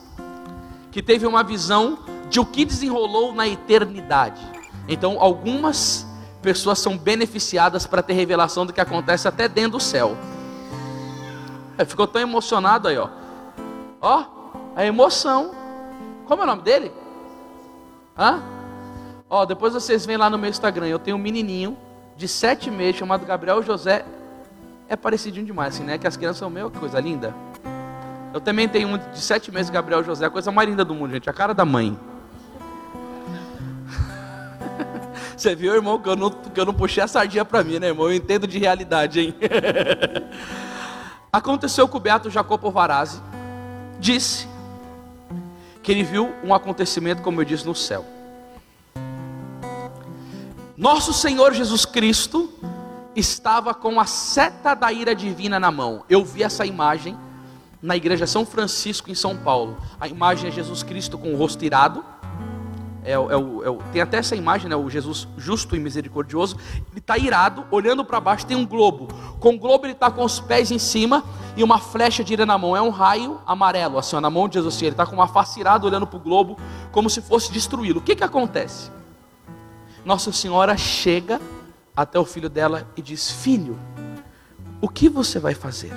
[0.91, 4.41] que teve uma visão de o que desenrolou na eternidade.
[4.88, 6.08] Então, algumas
[6.41, 10.17] pessoas são beneficiadas para ter revelação do que acontece até dentro do céu.
[11.86, 13.10] Ficou tão emocionado aí, ó.
[14.01, 14.25] Ó,
[14.75, 15.51] a emoção.
[16.25, 16.91] Como é o nome dele?
[18.19, 18.43] Hã?
[19.29, 20.88] Ó, depois vocês vêm lá no meu Instagram.
[20.88, 21.77] Eu tenho um menininho
[22.17, 24.03] de sete meses chamado Gabriel José.
[24.89, 25.97] É parecidinho demais, assim, né?
[25.97, 27.34] Que as crianças são meio coisa linda.
[28.34, 31.12] Eu também tenho um de sete meses, Gabriel José, a coisa mais linda do mundo,
[31.12, 31.29] gente.
[31.29, 31.97] A cara da mãe.
[35.38, 37.88] Você viu, irmão, que eu não, que eu não puxei a sardinha para mim, né,
[37.88, 38.08] irmão?
[38.08, 39.36] Eu entendo de realidade, hein?
[41.32, 43.21] Aconteceu com o Beato Jacopo Varazzi.
[43.97, 44.47] Disse
[45.89, 48.06] que ele viu um acontecimento, como eu disse, no céu.
[50.78, 52.47] Nosso Senhor Jesus Cristo
[53.15, 56.06] estava com a seta da ira divina na mão.
[56.08, 57.17] Eu vi essa imagem
[57.82, 59.80] na igreja São Francisco, em São Paulo.
[59.99, 62.06] A imagem é Jesus Cristo com o rosto irado
[63.09, 66.57] é, é, é, tem até essa imagem, né, o Jesus justo e misericordioso.
[66.91, 69.07] Ele está irado, olhando para baixo, tem um globo.
[69.39, 71.23] Com o globo ele está com os pés em cima
[71.57, 72.77] e uma flecha de ira na mão.
[72.77, 74.75] É um raio amarelo, assim, ó, na mão de Jesus.
[74.75, 76.55] Assim, ele está com uma face irada olhando para o globo,
[76.91, 77.99] como se fosse destruí-lo.
[77.99, 78.91] O que, que acontece?
[80.05, 81.41] Nossa Senhora chega
[81.95, 83.79] até o filho dela e diz: Filho,
[84.79, 85.93] o que você vai fazer?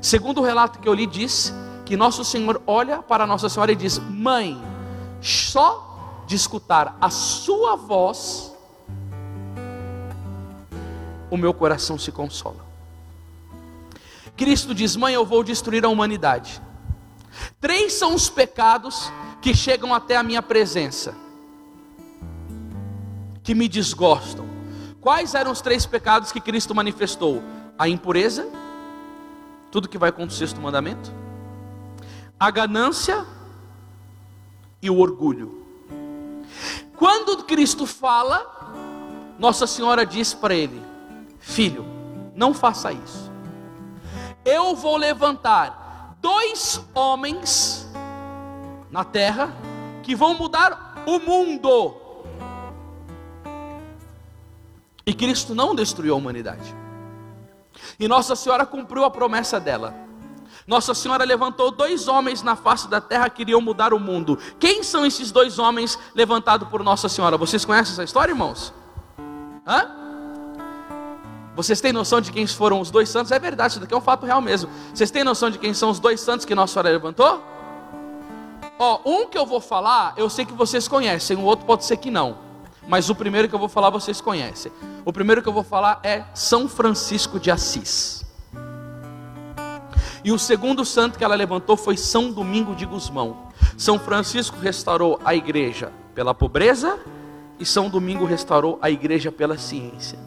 [0.00, 1.52] Segundo o relato que eu li, diz
[1.84, 4.60] que Nosso Senhor olha para Nossa Senhora e diz: Mãe,
[5.22, 8.52] só de escutar a sua voz,
[11.30, 12.66] o meu coração se consola.
[14.36, 16.60] Cristo diz: Mãe, eu vou destruir a humanidade.
[17.60, 21.14] Três são os pecados que chegam até a minha presença,
[23.42, 24.46] que me desgostam.
[25.00, 27.42] Quais eram os três pecados que Cristo manifestou?
[27.78, 28.46] A impureza,
[29.70, 31.12] tudo que vai contra o sexto mandamento,
[32.38, 33.26] a ganância
[34.82, 35.64] e o orgulho.
[36.96, 40.82] Quando Cristo fala, Nossa Senhora diz para ele:
[41.38, 41.86] Filho,
[42.34, 43.30] não faça isso.
[44.44, 47.88] Eu vou levantar dois homens
[48.90, 49.54] na terra
[50.02, 51.96] que vão mudar o mundo.
[55.06, 56.74] E Cristo não destruiu a humanidade.
[57.98, 59.94] E Nossa Senhora cumpriu a promessa dela.
[60.72, 64.38] Nossa Senhora levantou dois homens na face da terra que queriam mudar o mundo.
[64.58, 67.36] Quem são esses dois homens levantados por Nossa Senhora?
[67.36, 68.72] Vocês conhecem essa história, irmãos?
[69.66, 69.90] Hã?
[71.54, 73.30] Vocês têm noção de quem foram os dois santos?
[73.32, 74.70] É verdade, isso daqui é um fato real mesmo.
[74.94, 77.42] Vocês têm noção de quem são os dois santos que Nossa Senhora levantou?
[78.78, 81.98] Ó, um que eu vou falar, eu sei que vocês conhecem, o outro pode ser
[81.98, 82.38] que não.
[82.88, 84.72] Mas o primeiro que eu vou falar vocês conhecem.
[85.04, 88.21] O primeiro que eu vou falar é São Francisco de Assis.
[90.24, 93.48] E o segundo santo que ela levantou foi São Domingo de Gusmão.
[93.76, 96.98] São Francisco restaurou a igreja pela pobreza
[97.58, 100.18] e São Domingo restaurou a igreja pela ciência.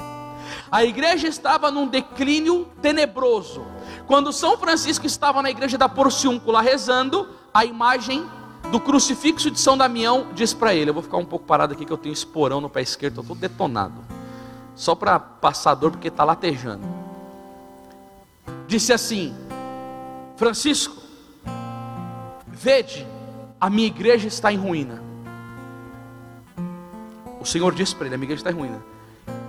[0.70, 3.66] A igreja estava num declínio tenebroso.
[4.08, 8.26] Quando São Francisco estava na igreja da Porciúncula rezando, a imagem
[8.72, 11.86] do crucifixo de São Damião diz para ele: Eu vou ficar um pouco parado aqui
[11.86, 14.04] que eu tenho esporão no pé esquerdo, estou detonado.
[14.76, 16.84] Só para passar dor porque está latejando.
[18.68, 19.34] Disse assim:
[20.36, 20.96] Francisco,
[22.48, 23.08] vede,
[23.60, 25.02] a minha igreja está em ruína.
[27.40, 28.84] O Senhor disse para ele: a minha igreja está em ruína.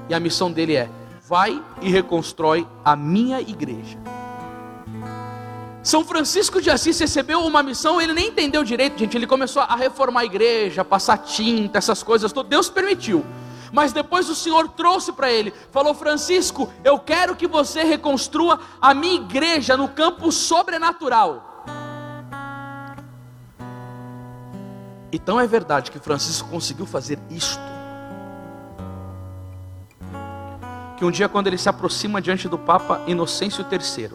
[0.09, 0.89] E a missão dele é:
[1.29, 3.99] vai e reconstrói a minha igreja.
[5.83, 9.17] São Francisco de Assis recebeu uma missão, ele nem entendeu direito, gente.
[9.17, 13.25] Ele começou a reformar a igreja, passar tinta, essas coisas, Deus permitiu.
[13.73, 18.95] Mas depois o Senhor trouxe para ele, falou: Francisco, eu quero que você reconstrua a
[18.95, 21.65] minha igreja no campo sobrenatural.
[25.13, 27.61] Então é verdade que Francisco conseguiu fazer isto.
[30.97, 34.11] Que um dia, quando ele se aproxima diante do Papa Inocêncio III,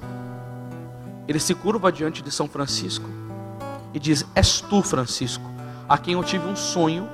[1.28, 3.08] ele se curva diante de São Francisco
[3.94, 5.44] e diz: És tu, Francisco,
[5.88, 7.08] a quem eu tive um sonho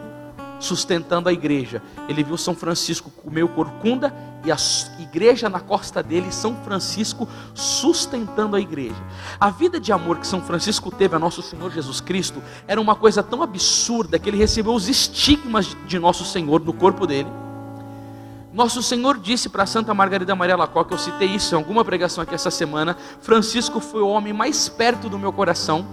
[0.59, 1.81] sustentando a igreja.
[2.07, 4.13] Ele viu São Francisco comer corcunda
[4.45, 4.57] e a
[4.99, 8.95] igreja na costa dele, São Francisco sustentando a igreja.
[9.39, 12.95] A vida de amor que São Francisco teve a nosso Senhor Jesus Cristo era uma
[12.95, 17.29] coisa tão absurda que ele recebeu os estigmas de nosso Senhor no corpo dele.
[18.53, 22.33] Nosso Senhor disse para Santa Margarida Maria Lacoque, eu citei isso em alguma pregação aqui
[22.33, 25.85] essa semana, Francisco foi o homem mais perto do meu coração.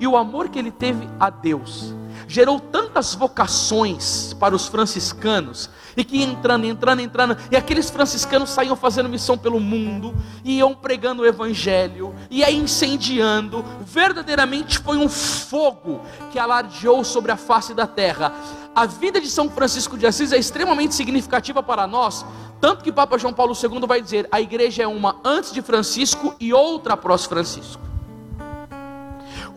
[0.00, 1.94] E o amor que ele teve a Deus
[2.28, 8.76] gerou tantas vocações para os franciscanos, e que entrando, entrando, entrando, e aqueles franciscanos saíam
[8.76, 10.14] fazendo missão pelo mundo,
[10.44, 17.36] iam pregando o evangelho, e aí incendiando, verdadeiramente foi um fogo que alardeou sobre a
[17.36, 18.32] face da terra.
[18.74, 22.24] A vida de São Francisco de Assis é extremamente significativa para nós,
[22.60, 26.34] tanto que Papa João Paulo II vai dizer: a igreja é uma antes de Francisco
[26.38, 27.87] e outra após Francisco.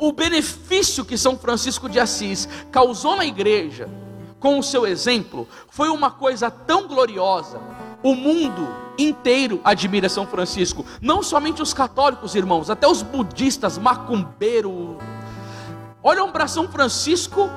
[0.02, 3.88] O benefício que São Francisco de Assis causou na igreja,
[4.40, 7.62] com o seu exemplo, foi uma coisa tão gloriosa.
[8.02, 14.98] O mundo inteiro admira São Francisco, não somente os católicos, irmãos, até os budistas, macumbeiro,
[16.02, 17.48] olham para São Francisco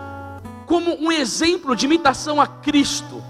[0.67, 3.25] como um exemplo de imitação a Cristo,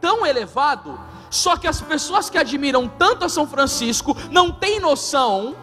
[0.00, 0.98] tão elevado,
[1.30, 5.54] só que as pessoas que admiram tanto a São Francisco não têm noção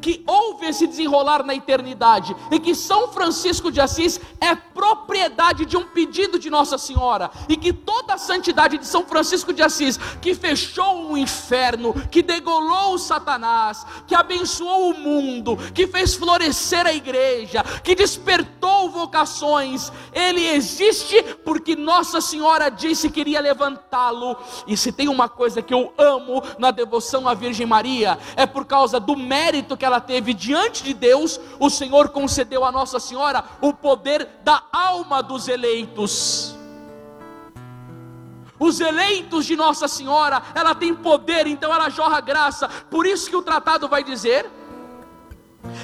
[0.00, 5.76] que houve esse desenrolar na eternidade e que São Francisco de Assis é propriedade de
[5.76, 9.96] um pedido de Nossa Senhora e que toda a santidade de São Francisco de Assis,
[10.20, 16.86] que fechou o inferno, que degolou o Satanás, que abençoou o mundo, que fez florescer
[16.86, 24.36] a igreja, que despertou vocações, ele existe porque Nossa Senhora disse que iria levantá-lo.
[24.66, 28.64] E se tem uma coisa que eu amo na devoção à Virgem Maria, é por
[28.64, 33.44] causa do mérito que ela teve diante de Deus, o Senhor concedeu a Nossa Senhora
[33.60, 36.54] o poder da alma dos eleitos.
[38.58, 42.68] Os eleitos de Nossa Senhora, ela tem poder, então ela jorra graça.
[42.90, 44.50] Por isso que o tratado vai dizer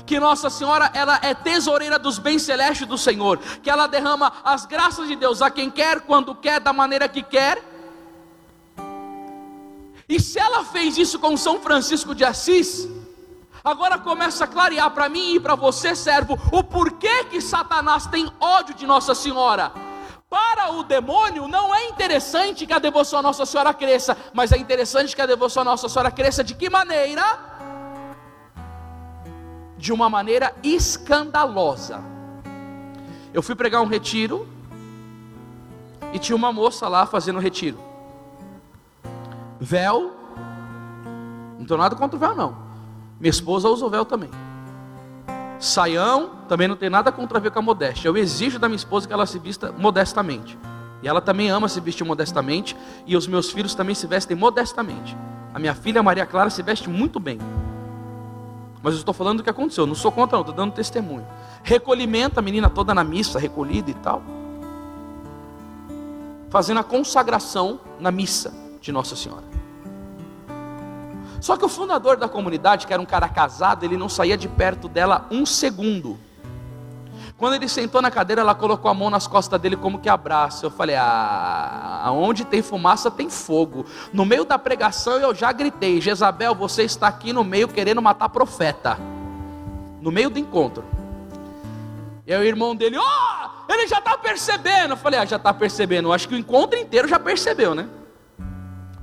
[0.06, 4.66] que Nossa Senhora ela é tesoureira dos bens celestes do Senhor, que ela derrama as
[4.66, 7.62] graças de Deus a quem quer, quando quer, da maneira que quer.
[10.08, 12.88] E se ela fez isso com São Francisco de Assis,
[13.64, 18.30] Agora começa a clarear para mim e para você, servo, o porquê que Satanás tem
[18.38, 19.72] ódio de Nossa Senhora.
[20.28, 24.58] Para o demônio, não é interessante que a devoção a Nossa Senhora cresça, mas é
[24.58, 27.22] interessante que a devoção a Nossa Senhora cresça de que maneira?
[29.78, 32.04] De uma maneira escandalosa.
[33.32, 34.46] Eu fui pregar um retiro
[36.12, 37.78] e tinha uma moça lá fazendo retiro.
[39.58, 40.12] Véu,
[41.58, 42.73] não tenho nada contra o véu, não.
[43.18, 44.30] Minha esposa usa o véu também.
[45.58, 48.08] Saião, também não tem nada contra ver com a modéstia.
[48.08, 50.58] Eu exijo da minha esposa que ela se vista modestamente.
[51.02, 52.76] E ela também ama se vestir modestamente.
[53.06, 55.16] E os meus filhos também se vestem modestamente.
[55.52, 57.38] A minha filha Maria Clara se veste muito bem.
[58.82, 59.86] Mas eu estou falando do que aconteceu.
[59.86, 61.26] não sou contra, não, estou dando testemunho.
[61.62, 64.22] Recolhimento, a menina toda na missa, recolhida e tal.
[66.50, 69.53] Fazendo a consagração na missa de Nossa Senhora.
[71.44, 74.48] Só que o fundador da comunidade, que era um cara casado, ele não saía de
[74.48, 76.18] perto dela um segundo.
[77.36, 80.64] Quando ele sentou na cadeira, ela colocou a mão nas costas dele como que abraço.
[80.64, 83.84] Eu falei: ah, aonde tem fumaça tem fogo.
[84.10, 88.30] No meio da pregação eu já gritei: Jezabel, você está aqui no meio querendo matar
[88.30, 88.96] profeta.
[90.00, 90.82] No meio do encontro.
[92.26, 94.92] E aí o irmão dele: ó, oh, ele já está percebendo.
[94.92, 96.10] Eu falei: ah, já está percebendo.
[96.10, 97.86] Acho que o encontro inteiro já percebeu, né?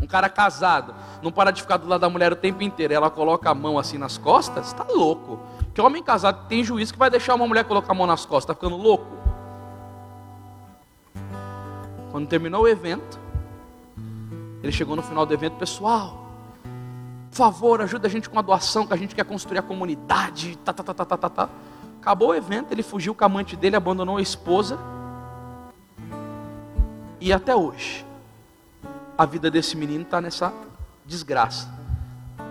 [0.01, 2.93] Um cara casado não para de ficar do lado da mulher o tempo inteiro.
[2.93, 5.39] Ela coloca a mão assim nas costas, está louco.
[5.73, 8.43] Que homem casado tem juízo que vai deixar uma mulher colocar a mão nas costas,
[8.43, 9.21] está ficando louco.
[12.11, 13.19] Quando terminou o evento,
[14.61, 16.21] ele chegou no final do evento, pessoal,
[17.29, 20.57] por favor, ajuda a gente com a doação que a gente quer construir a comunidade.
[20.57, 21.49] Tá, tá, tá, tá, tá, tá, tá.
[22.01, 24.77] Acabou o evento, ele fugiu com a amante dele, abandonou a esposa.
[27.21, 28.05] E até hoje,
[29.21, 30.51] a vida desse menino está nessa
[31.05, 31.69] desgraça.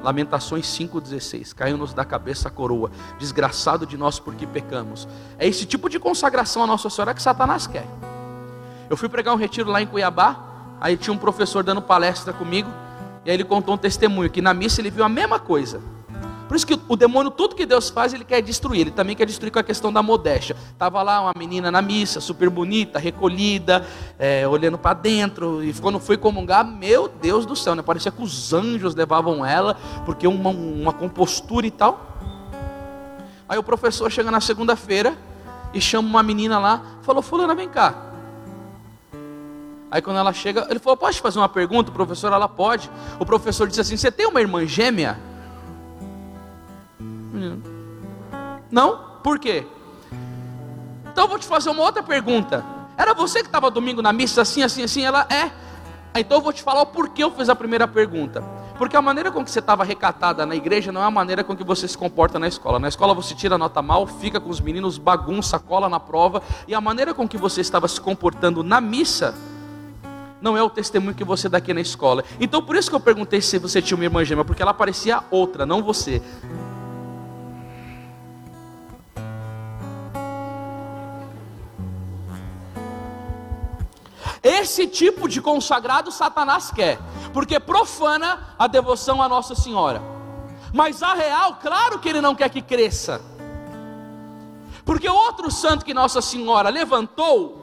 [0.04, 1.52] Lamentações 5,16.
[1.52, 2.92] Caiu-nos da cabeça a coroa.
[3.18, 5.08] Desgraçado de nós porque pecamos.
[5.36, 7.84] É esse tipo de consagração a Nossa Senhora que Satanás quer.
[8.88, 10.38] Eu fui pregar um retiro lá em Cuiabá.
[10.80, 12.70] Aí tinha um professor dando palestra comigo.
[13.24, 15.80] E aí ele contou um testemunho que na missa ele viu a mesma coisa.
[16.50, 18.80] Por isso que o demônio, tudo que Deus faz, ele quer destruir.
[18.80, 20.56] Ele também quer destruir com a questão da modéstia.
[20.76, 23.86] Tava lá uma menina na missa, super bonita, recolhida,
[24.18, 25.62] é, olhando para dentro.
[25.62, 27.82] E quando foi comungar, meu Deus do céu, né?
[27.82, 32.18] Parecia que os anjos levavam ela, porque uma, uma compostura e tal.
[33.48, 35.16] Aí o professor chega na segunda-feira
[35.72, 37.94] e chama uma menina lá, falou: Fulana, vem cá.
[39.88, 41.92] Aí quando ela chega, ele falou: Pode fazer uma pergunta?
[41.92, 42.90] O professor, ela pode.
[43.20, 45.29] O professor disse assim: Você tem uma irmã gêmea?
[48.70, 49.20] Não?
[49.22, 49.66] Por quê?
[51.12, 52.64] Então eu vou te fazer uma outra pergunta.
[52.96, 55.04] Era você que estava domingo na missa assim, assim, assim?
[55.04, 55.50] Ela é.
[56.18, 58.42] Então eu vou te falar o porquê eu fiz a primeira pergunta.
[58.76, 61.54] Porque a maneira com que você estava recatada na igreja não é a maneira com
[61.54, 62.78] que você se comporta na escola.
[62.78, 66.42] Na escola você tira nota mal, fica com os meninos, bagunça, cola na prova.
[66.66, 69.34] E a maneira com que você estava se comportando na missa
[70.40, 72.24] não é o testemunho que você dá aqui na escola.
[72.40, 75.22] Então por isso que eu perguntei se você tinha uma irmã gêmea, porque ela parecia
[75.30, 76.22] outra, não você.
[84.42, 86.98] Esse tipo de consagrado Satanás quer,
[87.32, 90.02] porque profana a devoção à Nossa Senhora.
[90.72, 93.20] Mas a real, claro que ele não quer que cresça.
[94.84, 97.60] Porque outro santo que Nossa Senhora levantou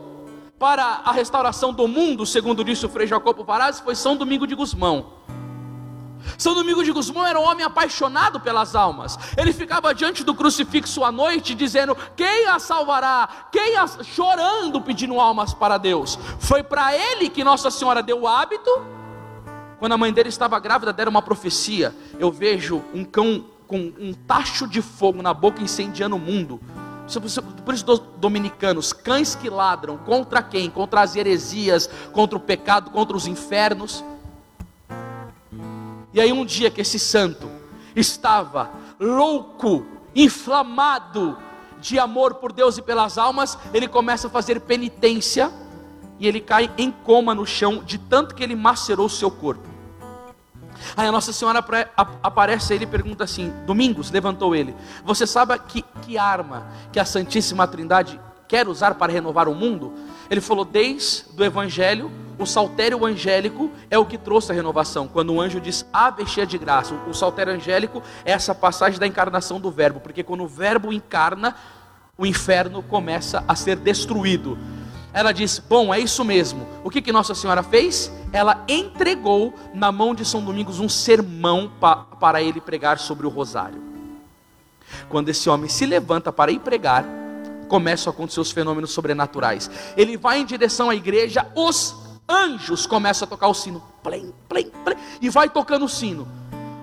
[0.60, 4.56] para a restauração do mundo, segundo disse o Frei Jacopo Varazzi, foi São Domingo de
[4.56, 5.14] Gusmão.
[6.38, 9.18] São Domingo de Gusmão era um homem apaixonado pelas almas.
[9.38, 13.48] Ele ficava diante do crucifixo à noite dizendo: Quem a salvará?
[13.52, 13.88] Quem a...
[14.04, 16.18] chorando pedindo almas para Deus.
[16.40, 18.70] Foi para ele que Nossa Senhora deu o hábito.
[19.80, 21.96] Quando a mãe dele estava grávida, deram uma profecia.
[22.20, 26.60] Eu vejo um cão com um tacho de fogo na boca incendiando o mundo.
[27.64, 30.70] Por isso, dominicanos, cães que ladram contra quem?
[30.70, 34.04] Contra as heresias, contra o pecado, contra os infernos.
[36.18, 37.48] E aí um dia que esse santo
[37.96, 41.38] estava louco, inflamado
[41.80, 45.52] de amor por Deus e pelas almas, ele começa a fazer penitência
[46.20, 49.70] e ele cai em coma no chão de tanto que ele macerou o seu corpo.
[50.96, 51.64] Aí a Nossa Senhora
[52.24, 57.06] aparece ele e pergunta assim: Domingos, levantou ele, você sabe que, que arma que a
[57.06, 59.94] Santíssima Trindade quer usar para renovar o mundo?
[60.30, 65.08] Ele falou: desde o Evangelho o saltério angélico é o que trouxe a renovação.
[65.08, 69.08] Quando o anjo diz ave cheia de graça, o saltério angélico é essa passagem da
[69.08, 71.56] encarnação do verbo, porque quando o verbo encarna,
[72.18, 74.58] o inferno começa a ser destruído.
[75.12, 76.68] Ela diz: Bom, é isso mesmo.
[76.84, 78.12] O que, que Nossa Senhora fez?
[78.32, 83.30] Ela entregou na mão de São Domingos um sermão pa, para ele pregar sobre o
[83.30, 83.82] rosário.
[85.10, 87.04] Quando esse homem se levanta para ir pregar,
[87.68, 89.70] começam a acontecer os fenômenos sobrenaturais.
[89.96, 91.96] Ele vai em direção à igreja, os
[92.28, 96.28] anjos começam a tocar o sino, plim, plim, plim, e vai tocando o sino.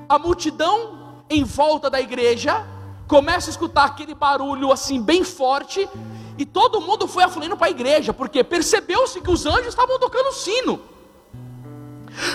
[0.09, 2.67] A multidão em volta da igreja
[3.07, 5.89] começa a escutar aquele barulho assim bem forte,
[6.37, 10.29] e todo mundo foi afluindo para a igreja, porque percebeu-se que os anjos estavam tocando
[10.29, 10.81] o sino.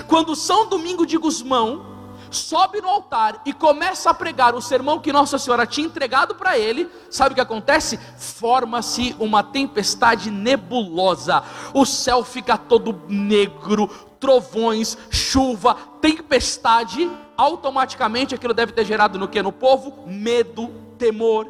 [0.06, 1.89] Quando São Domingo de Gusmão
[2.30, 6.58] sobe no altar e começa a pregar o sermão que Nossa Senhora tinha entregado para
[6.58, 7.98] ele, sabe o que acontece?
[8.16, 11.42] Forma-se uma tempestade nebulosa,
[11.74, 19.42] o céu fica todo negro, trovões, chuva, tempestade, automaticamente aquilo deve ter gerado no que?
[19.42, 20.04] No povo?
[20.06, 21.48] Medo, temor,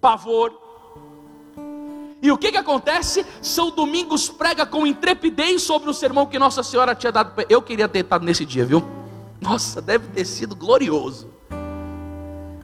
[0.00, 0.66] pavor.
[2.22, 3.26] E o que, que acontece?
[3.42, 7.44] São Domingos prega com intrepidez sobre o sermão que Nossa Senhora tinha dado.
[7.48, 9.05] Eu queria ter estado nesse dia, viu?
[9.40, 11.30] Nossa, deve ter sido glorioso.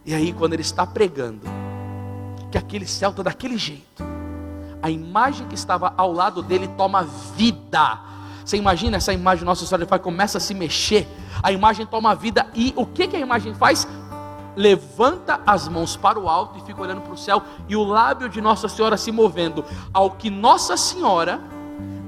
[0.04, 1.46] E aí, quando ele está pregando,
[2.50, 4.02] que aquele céu está daquele jeito,
[4.82, 7.04] a imagem que estava ao lado dele toma
[7.36, 8.00] vida.
[8.44, 11.06] Você imagina essa imagem, Nossa Senhora faz, começa a se mexer,
[11.42, 13.86] a imagem toma vida, e o que, que a imagem faz?
[14.56, 18.28] Levanta as mãos para o alto e fica olhando para o céu, e o lábio
[18.28, 19.64] de Nossa Senhora se movendo,
[19.94, 21.40] ao que Nossa Senhora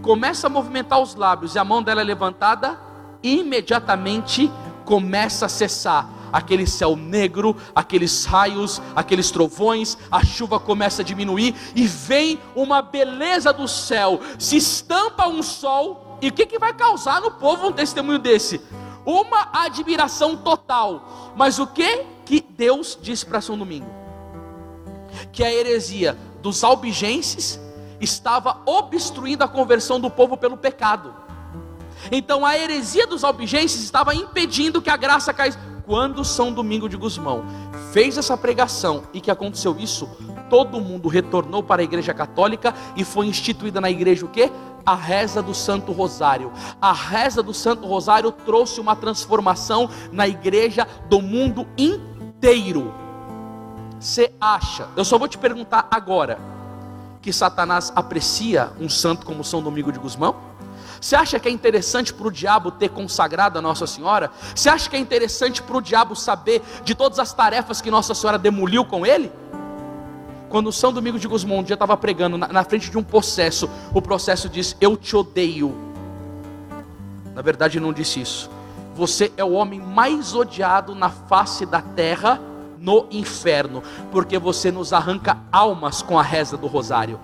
[0.03, 2.77] começa a movimentar os lábios, e a mão dela é levantada,
[3.25, 4.53] imediatamente
[4.85, 11.55] começa a cessar aquele céu negro, aqueles raios, aqueles trovões, a chuva começa a diminuir
[11.77, 16.73] e vem uma beleza do céu, se estampa um sol, e o que, que vai
[16.73, 18.61] causar no povo um testemunho desse?
[19.05, 21.33] Uma admiração total.
[21.37, 23.91] Mas o que que Deus disse para São Domingo?
[25.33, 27.61] Que a heresia dos albigenses
[28.01, 31.15] estava obstruindo a conversão do povo pelo pecado.
[32.11, 35.59] Então a heresia dos albigenses estava impedindo que a graça caísse.
[35.87, 37.45] Quando São Domingo de Gusmão
[37.93, 40.09] fez essa pregação e que aconteceu isso,
[40.49, 44.51] todo mundo retornou para a igreja católica e foi instituída na igreja o quê?
[44.87, 46.51] A reza do Santo Rosário.
[46.81, 52.95] A reza do Santo Rosário trouxe uma transformação na igreja do mundo inteiro.
[54.01, 54.89] Você acha?
[54.97, 56.39] Eu só vou te perguntar agora
[57.21, 60.37] que Satanás aprecia um santo como São Domingo de Gusmão?
[61.05, 64.31] Você acha que é interessante para o diabo ter consagrado a Nossa Senhora?
[64.55, 68.15] Você acha que é interessante para o diabo saber de todas as tarefas que Nossa
[68.15, 69.31] Senhora demoliu com ele?
[70.49, 73.69] Quando São Domingo de Guzmão um dia estava pregando na, na frente de um processo,
[73.93, 75.75] o processo diz: Eu te odeio.
[77.35, 78.51] Na verdade, não disse isso.
[78.95, 82.41] Você é o homem mais odiado na face da terra
[82.81, 87.21] no inferno, porque você nos arranca almas com a reza do rosário.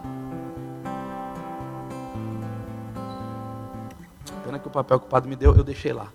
[4.61, 6.07] Que o papel que o padre me deu, eu deixei lá.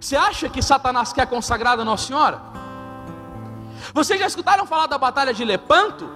[0.00, 2.40] Você acha que Satanás quer consagrar a Nossa Senhora?
[3.92, 6.08] Vocês já escutaram falar da Batalha de Lepanto?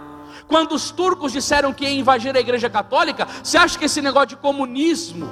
[0.46, 4.28] Quando os turcos disseram que iam invadir a igreja católica, você acha que esse negócio
[4.28, 5.28] de comunismo,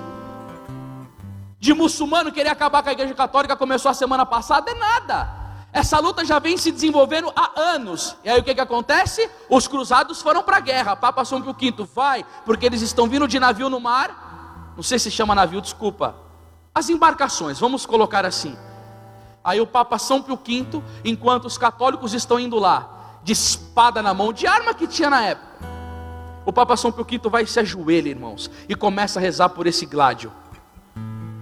[1.59, 4.71] de muçulmano querer acabar com a igreja católica começou a semana passada?
[4.71, 5.47] É nada.
[5.73, 8.17] Essa luta já vem se desenvolvendo há anos.
[8.25, 9.29] E aí o que, que acontece?
[9.49, 10.97] Os cruzados foram para a guerra.
[10.97, 14.73] Papa São Pio V vai, porque eles estão vindo de navio no mar.
[14.77, 16.26] Não sei se chama navio, desculpa.
[16.77, 18.55] As embarcações, vamos colocar assim.
[19.43, 24.13] Aí o Papa São Pio V, enquanto os católicos estão indo lá, de espada na
[24.13, 25.57] mão, de arma que tinha na época.
[26.45, 29.87] O Papa São Pio V vai se ajoelha, irmãos, e começa a rezar por esse
[29.87, 30.31] gládio,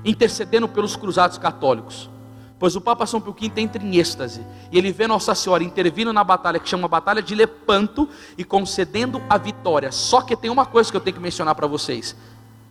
[0.05, 2.09] intercedendo pelos cruzados católicos.
[2.57, 6.13] Pois o Papa São Pio V entra em êxtase e ele vê Nossa Senhora intervindo
[6.13, 8.09] na batalha que chama Batalha de Lepanto
[8.39, 9.91] e concedendo a vitória.
[9.91, 12.15] Só que tem uma coisa que eu tenho que mencionar para vocês.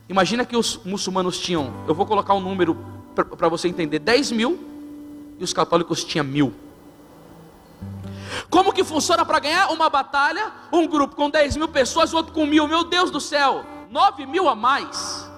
[0.08, 2.76] Imagina que os muçulmanos tinham, eu vou colocar um número
[3.14, 4.58] para você entender, 10 mil
[5.38, 6.52] e os católicos tinham mil.
[8.50, 10.52] Como que funciona para ganhar uma batalha?
[10.72, 12.68] Um grupo com 10 mil pessoas, outro com mil.
[12.68, 15.30] Meu Deus do céu, 9 mil a mais.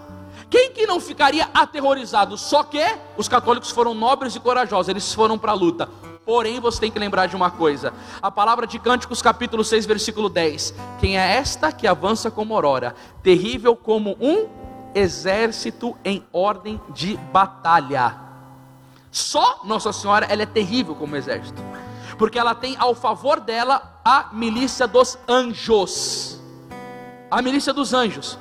[0.51, 2.37] Quem que não ficaria aterrorizado?
[2.37, 2.83] Só que
[3.17, 5.89] os católicos foram nobres e corajosos, eles foram para a luta.
[6.27, 10.29] Porém, você tem que lembrar de uma coisa: a palavra de Cânticos, capítulo 6, versículo
[10.29, 14.49] 10: Quem é esta que avança como aurora, terrível como um
[14.93, 18.17] exército em ordem de batalha?
[19.13, 21.63] Só Nossa Senhora, ela é terrível como exército,
[22.19, 26.41] porque ela tem ao favor dela a milícia dos anjos.
[27.31, 28.37] A milícia dos anjos.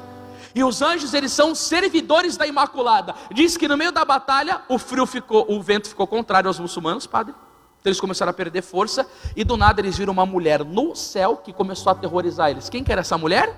[0.55, 3.13] E os anjos, eles são servidores da Imaculada.
[3.31, 7.05] Diz que no meio da batalha, o frio ficou, o vento ficou contrário aos muçulmanos,
[7.05, 7.35] padre.
[7.85, 9.05] Então eles começaram a perder força
[9.35, 12.67] e do nada eles viram uma mulher no céu que começou a aterrorizar eles.
[12.67, 13.55] Quem que era essa mulher?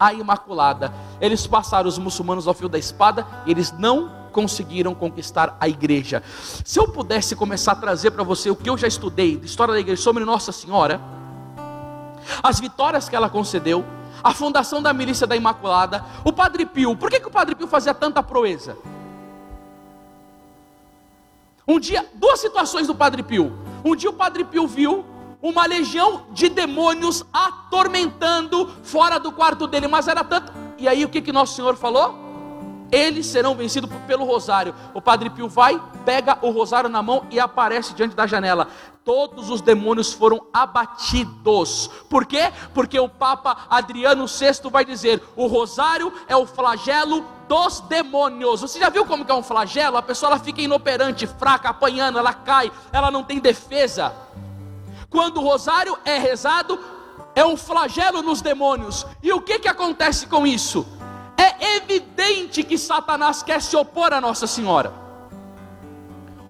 [0.00, 0.92] A Imaculada.
[1.20, 6.24] Eles passaram os muçulmanos ao fio da espada e eles não conseguiram conquistar a igreja.
[6.64, 9.72] Se eu pudesse começar a trazer para você o que eu já estudei da história
[9.72, 11.00] da igreja sobre Nossa Senhora,
[12.42, 13.84] as vitórias que ela concedeu,
[14.24, 16.96] a fundação da milícia da Imaculada, o Padre Pio.
[16.96, 18.76] Por que, que o Padre Pio fazia tanta proeza?
[21.66, 23.52] Um dia, duas situações do Padre Pio.
[23.84, 25.04] Um dia o Padre Pio viu
[25.40, 30.52] uma legião de demônios atormentando fora do quarto dele, mas era tanto.
[30.78, 32.22] E aí o que, que Nosso Senhor falou?
[32.92, 34.74] eles serão vencidos pelo rosário.
[34.92, 38.68] O Padre Pio vai, pega o rosário na mão e aparece diante da janela.
[39.02, 41.88] Todos os demônios foram abatidos.
[42.08, 42.52] Por quê?
[42.74, 48.62] Porque o Papa Adriano VI vai dizer: o rosário é o flagelo dos demônios.
[48.62, 49.98] Você já viu como que é um flagelo?
[49.98, 54.10] A pessoa ela fica inoperante, fraca, apanhando, ela cai, ela não tem defesa.
[55.10, 56.80] Quando o rosário é rezado,
[57.34, 59.06] é um flagelo nos demônios.
[59.22, 60.86] E o que que acontece com isso?
[61.36, 64.94] É evidente que Satanás quer se opor a Nossa Senhora.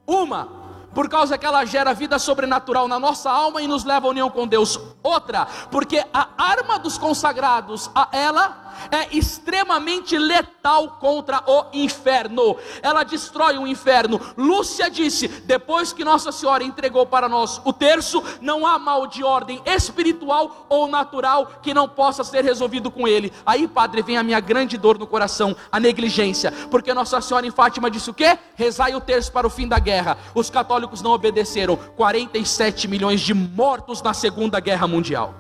[0.07, 0.49] Uma,
[0.95, 4.31] por causa que ela gera vida sobrenatural na nossa alma e nos leva à união
[4.31, 4.79] com Deus.
[5.03, 12.57] Outra, porque a arma dos consagrados a ela é extremamente letal contra o inferno.
[12.83, 14.21] Ela destrói o inferno.
[14.37, 19.25] Lúcia disse: depois que Nossa Senhora entregou para nós o terço, não há mal de
[19.25, 23.33] ordem espiritual ou natural que não possa ser resolvido com ele.
[23.45, 27.51] Aí, padre, vem a minha grande dor no coração, a negligência, porque Nossa Senhora em
[27.51, 28.39] Fátima disse o quê?
[28.55, 30.19] Rezai o terço para o fim da guerra.
[30.35, 31.77] Os católicos não obedeceram.
[31.97, 35.35] 47 milhões de mortos na Segunda Guerra Mundial.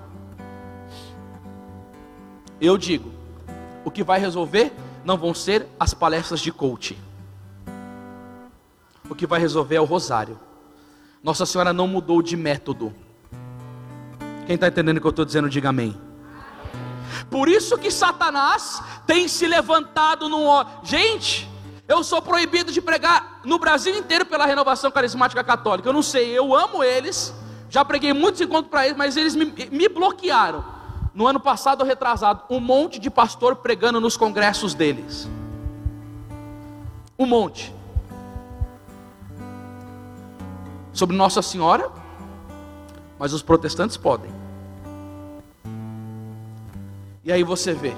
[2.60, 3.21] Eu digo,
[3.84, 4.72] o que vai resolver
[5.04, 6.98] não vão ser as palestras de coach.
[9.08, 10.38] O que vai resolver é o rosário.
[11.22, 12.94] Nossa Senhora não mudou de método.
[14.46, 15.96] Quem está entendendo o que eu estou dizendo, diga amém.
[17.30, 20.64] Por isso que Satanás tem se levantado no.
[20.82, 21.48] Gente,
[21.86, 25.88] eu sou proibido de pregar no Brasil inteiro pela renovação carismática católica.
[25.88, 27.34] Eu não sei, eu amo eles.
[27.68, 30.64] Já preguei muitos encontros para eles, mas eles me, me bloquearam
[31.14, 35.28] no ano passado retrasado, um monte de pastor pregando nos congressos deles.
[37.18, 37.72] Um monte.
[40.92, 41.90] Sobre Nossa Senhora,
[43.18, 44.32] mas os protestantes podem.
[47.24, 47.94] E aí você vê.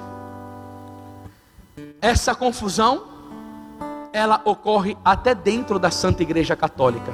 [2.01, 3.07] Essa confusão,
[4.13, 7.13] ela ocorre até dentro da Santa Igreja Católica.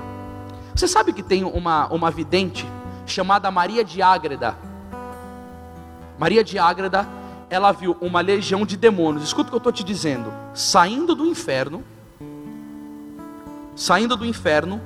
[0.76, 2.66] Você sabe que tem uma, uma vidente
[3.06, 4.71] chamada Maria de Ágreda
[6.22, 7.08] Maria de Ágreda,
[7.50, 11.26] ela viu uma legião de demônios, escuta o que eu estou te dizendo, saindo do
[11.26, 11.84] inferno,
[13.76, 14.80] saindo do inferno,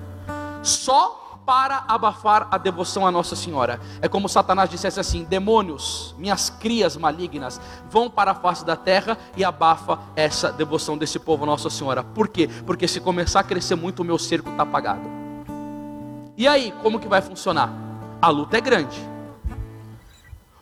[0.63, 3.81] só para abafar a devoção a Nossa Senhora.
[4.01, 7.59] É como Satanás dissesse assim: demônios, minhas crias malignas,
[7.89, 12.01] vão para a face da terra e abafa essa devoção desse povo a Nossa Senhora.
[12.01, 12.49] Por quê?
[12.65, 15.03] Porque se começar a crescer muito, o meu cerco está apagado.
[16.37, 17.73] E aí, como que vai funcionar?
[18.21, 19.14] A luta é grande.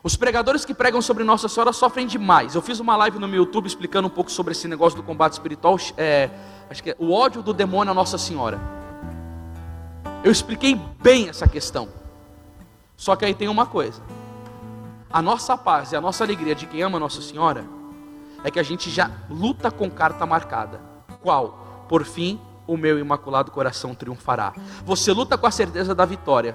[0.04, 2.54] Os pregadores que pregam sobre Nossa Senhora sofrem demais.
[2.54, 5.32] Eu fiz uma live no meu YouTube explicando um pouco sobre esse negócio do combate
[5.32, 5.78] espiritual.
[5.96, 6.28] É,
[6.68, 8.60] acho que é o ódio do demônio a Nossa Senhora.
[10.22, 11.88] Eu expliquei bem essa questão.
[12.94, 14.02] Só que aí tem uma coisa:
[15.10, 17.64] a nossa paz e a nossa alegria de quem ama Nossa Senhora
[18.44, 20.82] é que a gente já luta com carta marcada.
[21.22, 21.86] Qual?
[21.88, 24.52] Por fim, o meu imaculado coração triunfará.
[24.84, 26.54] Você luta com a certeza da vitória.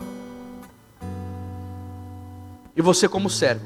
[2.79, 3.65] E você, como servo,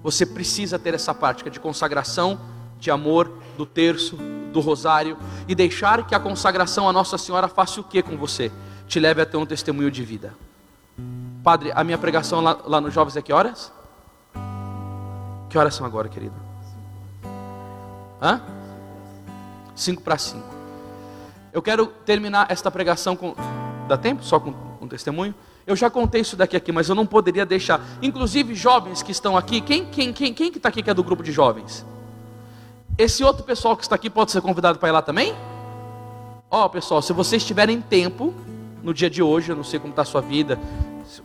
[0.00, 2.38] você precisa ter essa prática de consagração,
[2.78, 4.16] de amor, do terço,
[4.52, 8.52] do rosário e deixar que a consagração a Nossa Senhora faça o que com você?
[8.86, 10.36] Te leve a ter um testemunho de vida.
[11.42, 13.72] Padre, a minha pregação lá, lá nos jovens é que horas?
[15.50, 16.36] Que horas são agora, querido?
[18.22, 18.40] Hã?
[19.74, 20.46] Cinco para cinco.
[21.52, 23.34] Eu quero terminar esta pregação com.
[23.88, 24.22] Dá tempo?
[24.22, 25.34] Só com um testemunho?
[25.66, 27.80] Eu já contei isso daqui aqui, mas eu não poderia deixar.
[28.02, 31.02] Inclusive, jovens que estão aqui, quem quem quem quem que está aqui que é do
[31.02, 31.84] grupo de jovens?
[32.98, 35.34] Esse outro pessoal que está aqui pode ser convidado para ir lá também?
[36.50, 38.32] Ó, oh, pessoal, se vocês tiverem tempo
[38.82, 40.60] no dia de hoje, eu não sei como está a sua vida,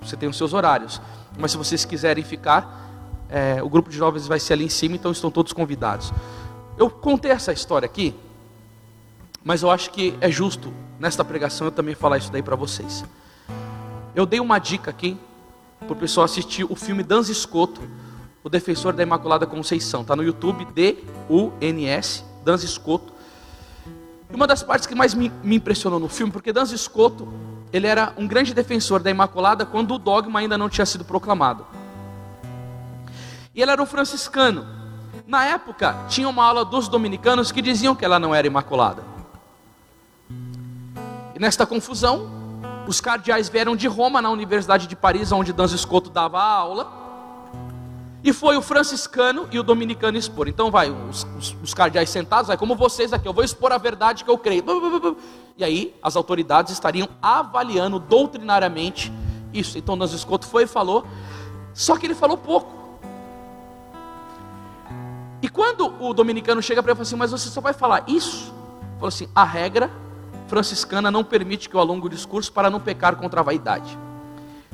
[0.02, 1.02] você tem os seus horários,
[1.38, 2.90] mas se vocês quiserem ficar,
[3.30, 6.12] é, o grupo de jovens vai ser ali em cima, então estão todos convidados.
[6.78, 8.16] Eu contei essa história aqui,
[9.44, 13.04] mas eu acho que é justo nesta pregação eu também falar isso daí para vocês.
[14.20, 15.17] Eu dei uma dica aqui
[15.80, 17.82] para o pessoal assistir o filme Danza Escoto
[18.43, 20.01] o defensor da Imaculada Conceição.
[20.01, 23.13] Está no YouTube, D-U-N-S, Danza Escoto.
[24.30, 27.32] E uma das partes que mais me, me impressionou no filme, porque Danza Escoto,
[27.72, 31.65] ele era um grande defensor da Imaculada quando o dogma ainda não tinha sido proclamado.
[33.55, 34.67] E ele era um franciscano.
[35.26, 39.01] Na época, tinha uma aula dos dominicanos que diziam que ela não era imaculada.
[40.30, 42.39] E nesta confusão,
[42.90, 46.92] os cardeais vieram de Roma, na Universidade de Paris, onde Danza Escoto dava aula
[48.24, 50.48] e foi o franciscano e o dominicano expor.
[50.48, 53.78] Então vai, os, os, os, cardeais sentados, vai como vocês aqui, eu vou expor a
[53.78, 54.64] verdade que eu creio.
[55.56, 59.14] E aí as autoridades estariam avaliando doutrinariamente
[59.54, 59.78] isso.
[59.78, 61.06] Então Nas Escoto foi e falou,
[61.76, 62.74] só que ele falou pouco.
[65.44, 68.04] E quando o dominicano chega para ele e fala assim, mas você só vai falar
[68.08, 68.52] isso?
[68.96, 69.92] Falou assim, a regra
[70.50, 73.97] franciscana não permite que eu alongue o discurso para não pecar contra a vaidade.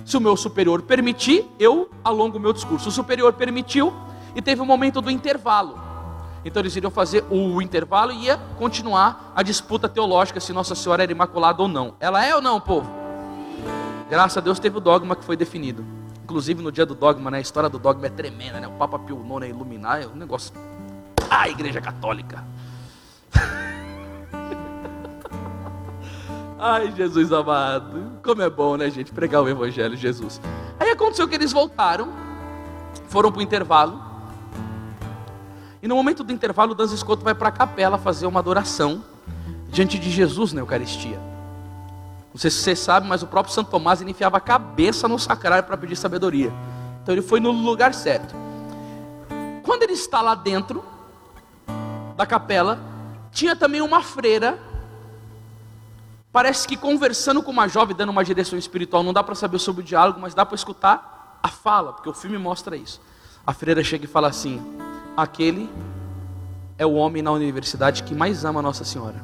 [0.06, 2.90] Se o meu superior permitir, eu alongo o meu discurso.
[2.90, 3.94] O superior permitiu
[4.36, 5.80] e teve um momento do intervalo.
[6.46, 11.04] Então eles iriam fazer o intervalo e ia continuar a disputa teológica se Nossa Senhora
[11.04, 11.96] era imaculada ou não.
[12.00, 12.90] Ela é ou não, povo?
[14.10, 15.84] Graças a Deus teve o dogma que foi definido.
[16.24, 17.40] Inclusive no dia do dogma, né?
[17.40, 18.68] A história do dogma é tremenda, né?
[18.68, 20.54] O Papa Pio IX é iluminar, é um negócio.
[21.30, 22.44] Ah, Igreja Católica!
[26.58, 28.20] Ai, Jesus amado.
[28.24, 30.40] Como é bom, né, gente, pregar o Evangelho de Jesus.
[30.80, 32.14] Aí aconteceu que eles voltaram,
[33.08, 34.02] foram para o intervalo.
[35.82, 39.04] E no momento do intervalo, o Danza Escoto vai para a capela fazer uma adoração
[39.70, 41.20] diante de Jesus na Eucaristia.
[42.34, 45.66] Não sei se você sabe, mas o próprio Santo Tomás enfiava a cabeça no sacrário
[45.66, 46.52] para pedir sabedoria.
[47.04, 48.34] Então ele foi no lugar certo.
[49.64, 50.84] Quando ele está lá dentro
[52.16, 52.80] da capela,
[53.32, 54.58] tinha também uma freira
[56.36, 59.82] Parece que conversando com uma jovem, dando uma direção espiritual, não dá para saber sobre
[59.82, 63.00] o diálogo, mas dá para escutar a fala, porque o filme mostra isso.
[63.48, 64.62] A freira chega e fala assim:
[65.16, 65.70] aquele
[66.78, 69.24] é o homem na universidade que mais ama Nossa Senhora.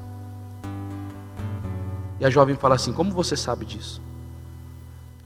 [2.18, 4.02] E a jovem fala assim: Como você sabe disso?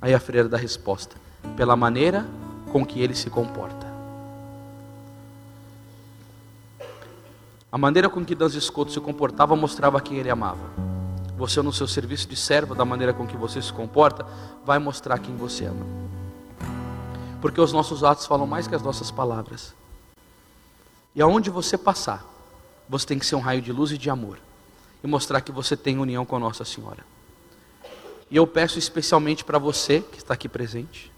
[0.01, 1.15] Aí a freira dá a resposta:
[1.55, 2.25] Pela maneira
[2.71, 3.85] com que ele se comporta.
[7.71, 10.84] A maneira com que Danza Escoto se comportava mostrava quem ele amava.
[11.37, 14.25] Você no seu serviço de servo, da maneira com que você se comporta,
[14.65, 15.85] vai mostrar quem você ama.
[17.41, 19.73] Porque os nossos atos falam mais que as nossas palavras.
[21.13, 22.25] E aonde você passar,
[22.87, 24.39] você tem que ser um raio de luz e de amor.
[25.03, 27.05] E mostrar que você tem união com Nossa Senhora.
[28.31, 31.11] E eu peço especialmente para você que está aqui presente.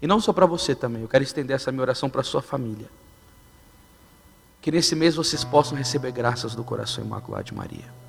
[0.00, 2.88] E não só para você também, eu quero estender essa minha oração para sua família.
[4.60, 8.05] Que nesse mês vocês possam receber graças do coração imaculado de Maria.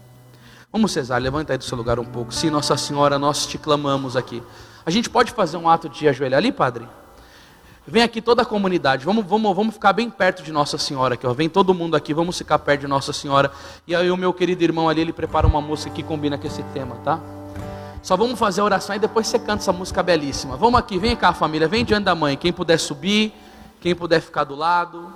[0.69, 2.33] Vamos, Cesar, levanta aí do seu lugar um pouco.
[2.33, 4.43] Sim, Nossa Senhora, nós te clamamos aqui.
[4.85, 6.85] A gente pode fazer um ato de ajoelhar ali, Padre?
[7.89, 11.25] Vem aqui toda a comunidade, vamos, vamos, vamos ficar bem perto de Nossa Senhora aqui,
[11.25, 11.31] ó.
[11.31, 13.49] Vem todo mundo aqui, vamos ficar perto de Nossa Senhora.
[13.87, 16.61] E aí o meu querido irmão ali, ele prepara uma música que combina com esse
[16.73, 17.17] tema, tá?
[18.03, 20.57] Só vamos fazer a oração e depois você canta essa música belíssima.
[20.57, 22.35] Vamos aqui, vem cá, família, vem diante da mãe.
[22.35, 23.33] Quem puder subir,
[23.79, 25.13] quem puder ficar do lado.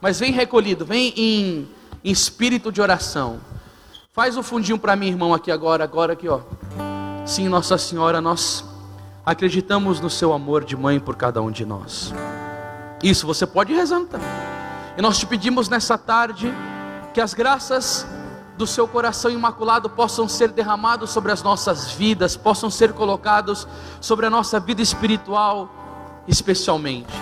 [0.00, 1.68] Mas vem recolhido, vem em,
[2.02, 3.38] em espírito de oração.
[4.14, 6.38] Faz o fundinho para mim, irmão, aqui agora, agora aqui, ó.
[7.26, 8.64] Sim, Nossa Senhora, nós
[9.26, 12.14] acreditamos no seu amor de mãe por cada um de nós.
[13.02, 14.28] Isso, você pode ir rezando também.
[14.96, 16.54] E nós te pedimos nessa tarde
[17.12, 18.06] que as graças
[18.56, 23.66] do seu coração imaculado possam ser derramados sobre as nossas vidas, possam ser colocados
[24.00, 25.68] sobre a nossa vida espiritual,
[26.28, 27.12] especialmente.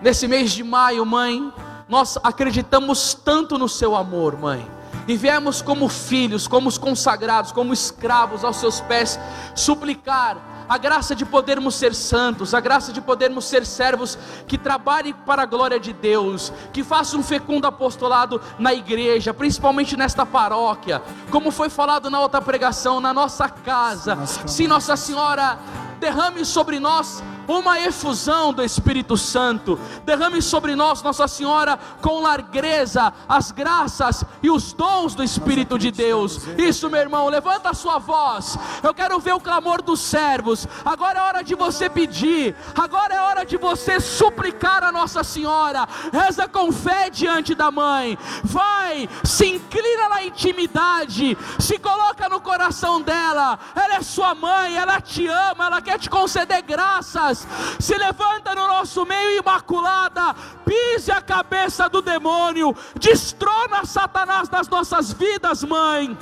[0.00, 1.52] Nesse mês de maio, mãe,
[1.88, 4.79] nós acreditamos tanto no seu amor, mãe.
[5.10, 9.18] E viemos como filhos, como os consagrados, como escravos aos seus pés,
[9.56, 10.36] suplicar
[10.68, 15.42] a graça de podermos ser santos, a graça de podermos ser servos que trabalhem para
[15.42, 21.50] a glória de Deus, que façam um fecundo apostolado na igreja, principalmente nesta paróquia, como
[21.50, 24.16] foi falado na outra pregação, na nossa casa.
[24.46, 25.58] Sim, Nossa Senhora,
[25.98, 33.12] derrame sobre nós uma efusão do Espírito Santo, derrame sobre nós, Nossa Senhora, com largueza,
[33.28, 36.40] as graças e os dons do Espírito de Deus.
[36.56, 38.56] Isso, meu irmão, levanta a sua voz.
[38.82, 40.66] Eu quero ver o clamor dos servos.
[40.84, 45.88] Agora é hora de você pedir, agora é hora de você suplicar a Nossa Senhora.
[46.12, 48.16] Reza com fé diante da mãe.
[48.44, 53.58] Vai, se inclina na intimidade, se coloca no coração dela.
[53.74, 57.39] Ela é sua mãe, ela te ama, ela quer te conceder graças
[57.78, 60.34] se levanta no nosso meio imaculada,
[60.64, 66.16] pise a cabeça do demônio, destrona Satanás das nossas vidas, mãe.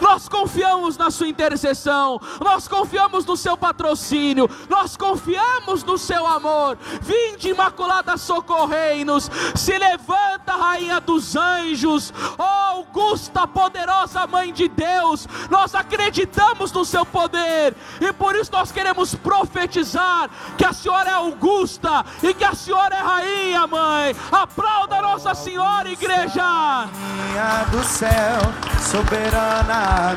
[0.00, 6.78] Nós confiamos na Sua intercessão, nós confiamos no Seu patrocínio, nós confiamos no Seu amor.
[7.00, 9.30] Vinde, Imaculada, socorrei-nos.
[9.54, 15.26] Se levanta, Rainha dos Anjos, ó Augusta, poderosa Mãe de Deus.
[15.50, 21.14] Nós acreditamos no Seu poder e por isso nós queremos profetizar que a Senhora é
[21.14, 24.14] Augusta e que a Senhora é Rainha, Mãe.
[24.30, 26.42] Aplauda Nossa Senhora, igreja.
[26.42, 28.40] Rainha do céu,
[28.80, 29.57] soberana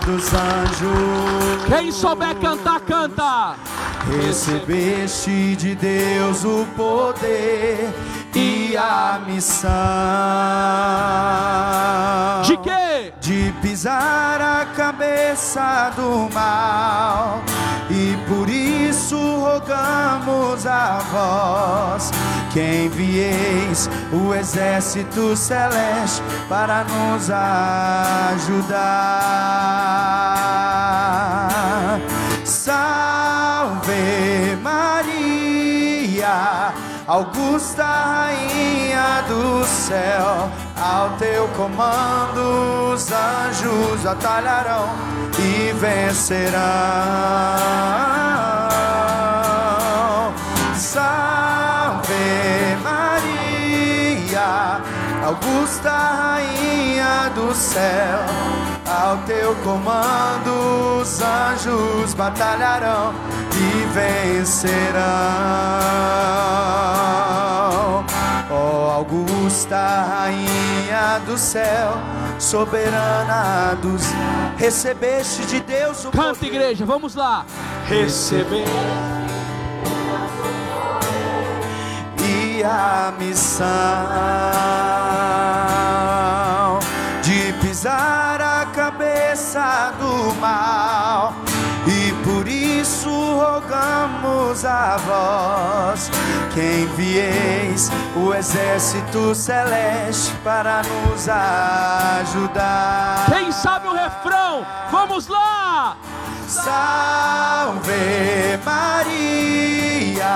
[0.06, 1.66] dos anjos.
[1.68, 3.56] Quem souber cantar, canta.
[4.22, 7.94] Recebeste de Deus o poder
[8.42, 9.72] e a missão.
[12.44, 13.14] De quê?
[13.22, 17.42] De pisar a cabeça do mal.
[17.90, 22.12] E por isso rogamos a vós
[22.52, 27.30] que envieis o exército celeste para nos
[28.40, 29.12] ajudar.
[37.12, 40.50] Augusta Rainha do céu,
[40.82, 44.88] ao teu comando os anjos batalharão
[45.38, 46.62] e vencerão.
[55.24, 58.26] Augusta Rainha do céu,
[59.02, 63.14] ao teu comando os anjos batalharão
[63.56, 65.02] e vencerão.
[68.52, 71.94] Ó oh, Augusta Rainha do céu,
[72.38, 74.04] soberana dos
[74.58, 76.48] recebeste de Deus o Canta poder.
[76.48, 77.46] igreja, vamos lá.
[77.88, 78.66] Receber
[82.64, 84.81] a missão
[94.52, 96.12] rogamos a vós
[96.54, 101.30] que envieis o exército celeste para nos
[102.20, 103.28] ajudar.
[103.30, 104.66] Quem sabe o refrão?
[104.92, 105.96] Vamos lá!
[106.48, 107.94] Salve
[108.66, 110.28] Maria,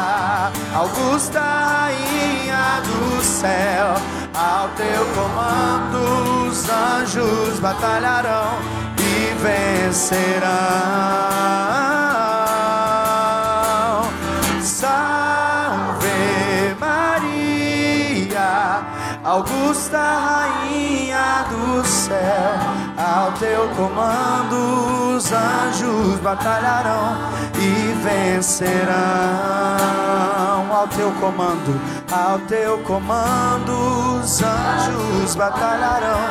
[0.74, 3.96] Augusta Rainha do céu,
[4.34, 8.60] ao teu comando os anjos batalharão
[8.98, 10.46] e vencerão.
[19.36, 22.56] Augusta Rainha do céu,
[22.98, 27.18] ao teu comando os anjos batalharão
[27.60, 28.96] e vencerão.
[30.74, 31.78] Ao teu comando,
[32.10, 36.22] ao teu comando os anjos batalharão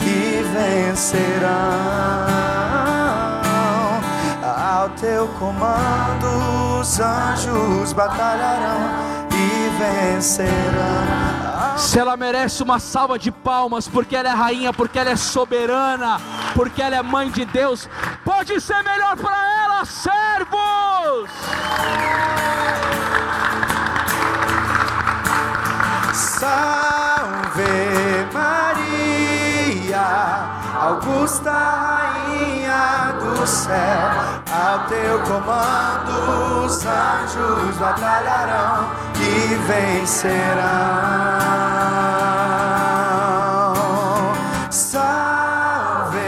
[0.00, 1.50] e vencerão.
[4.42, 8.88] Ao teu comando os anjos batalharão
[9.30, 11.43] e vencerão.
[11.76, 16.20] Se ela merece uma salva de palmas, porque ela é rainha, porque ela é soberana,
[16.54, 17.88] porque ela é mãe de Deus,
[18.24, 21.30] Pode ser melhor para ela, servos.
[26.14, 27.62] Salve
[28.32, 30.00] Maria,
[30.84, 34.10] Augusta Rainha do céu,
[34.52, 40.62] ao teu comando os anjos batalharão e vencerão.
[44.68, 46.20] Salve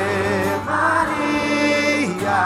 [0.65, 2.43] Maria,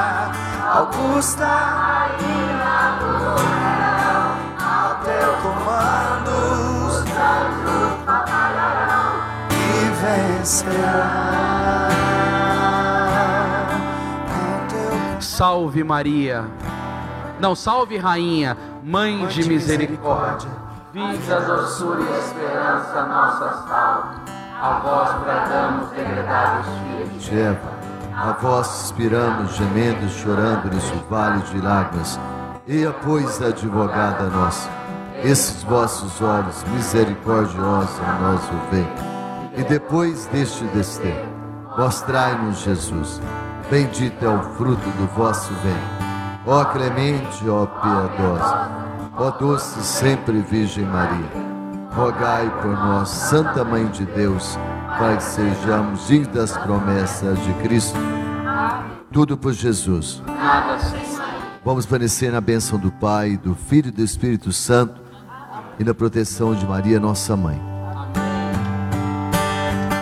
[0.79, 4.19] Augusta Rainha do céu,
[4.67, 6.33] ao teu comando
[6.89, 9.11] os anjos batalharão
[9.53, 9.55] e
[10.03, 11.20] vencerão.
[15.41, 16.45] Salve Maria.
[17.41, 20.51] Não, salve Rainha, Mãe de misericórdia.
[20.93, 24.21] Vida, doçura e esperança, nossa salve.
[24.61, 27.23] A vós bradamos, degredados filhos.
[27.23, 27.71] de Eva,
[28.15, 32.21] a vós suspiramos, gemendo, chorando nesse vale de lágrimas.
[32.69, 34.69] Eia, pois, advogada nossa,
[35.25, 38.89] esses vossos olhos misericordiosos a nós o veem.
[39.57, 41.31] E depois deste desterro,
[41.79, 43.23] mostrai-nos Jesus.
[43.71, 46.01] Bendito é o fruto do vosso ventre.
[46.45, 48.69] Ó clemente, ó piedosa,
[49.17, 51.31] ó doce sempre Virgem Maria,
[51.93, 54.59] rogai por nós, Santa Mãe de Deus,
[54.99, 57.97] para que sejamos dignos das promessas de Cristo.
[59.13, 60.21] Tudo por Jesus.
[61.65, 65.01] Vamos permanecer na bênção do Pai, do Filho e do Espírito Santo
[65.79, 67.63] e na proteção de Maria, nossa mãe.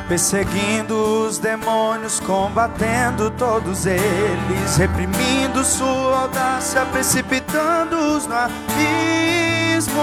[0.09, 0.98] Perseguindo
[1.39, 10.03] os demônios, combatendo todos eles, reprimindo sua audácia, precipitando-os no abismo.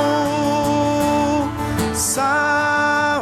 [1.94, 3.15] Sai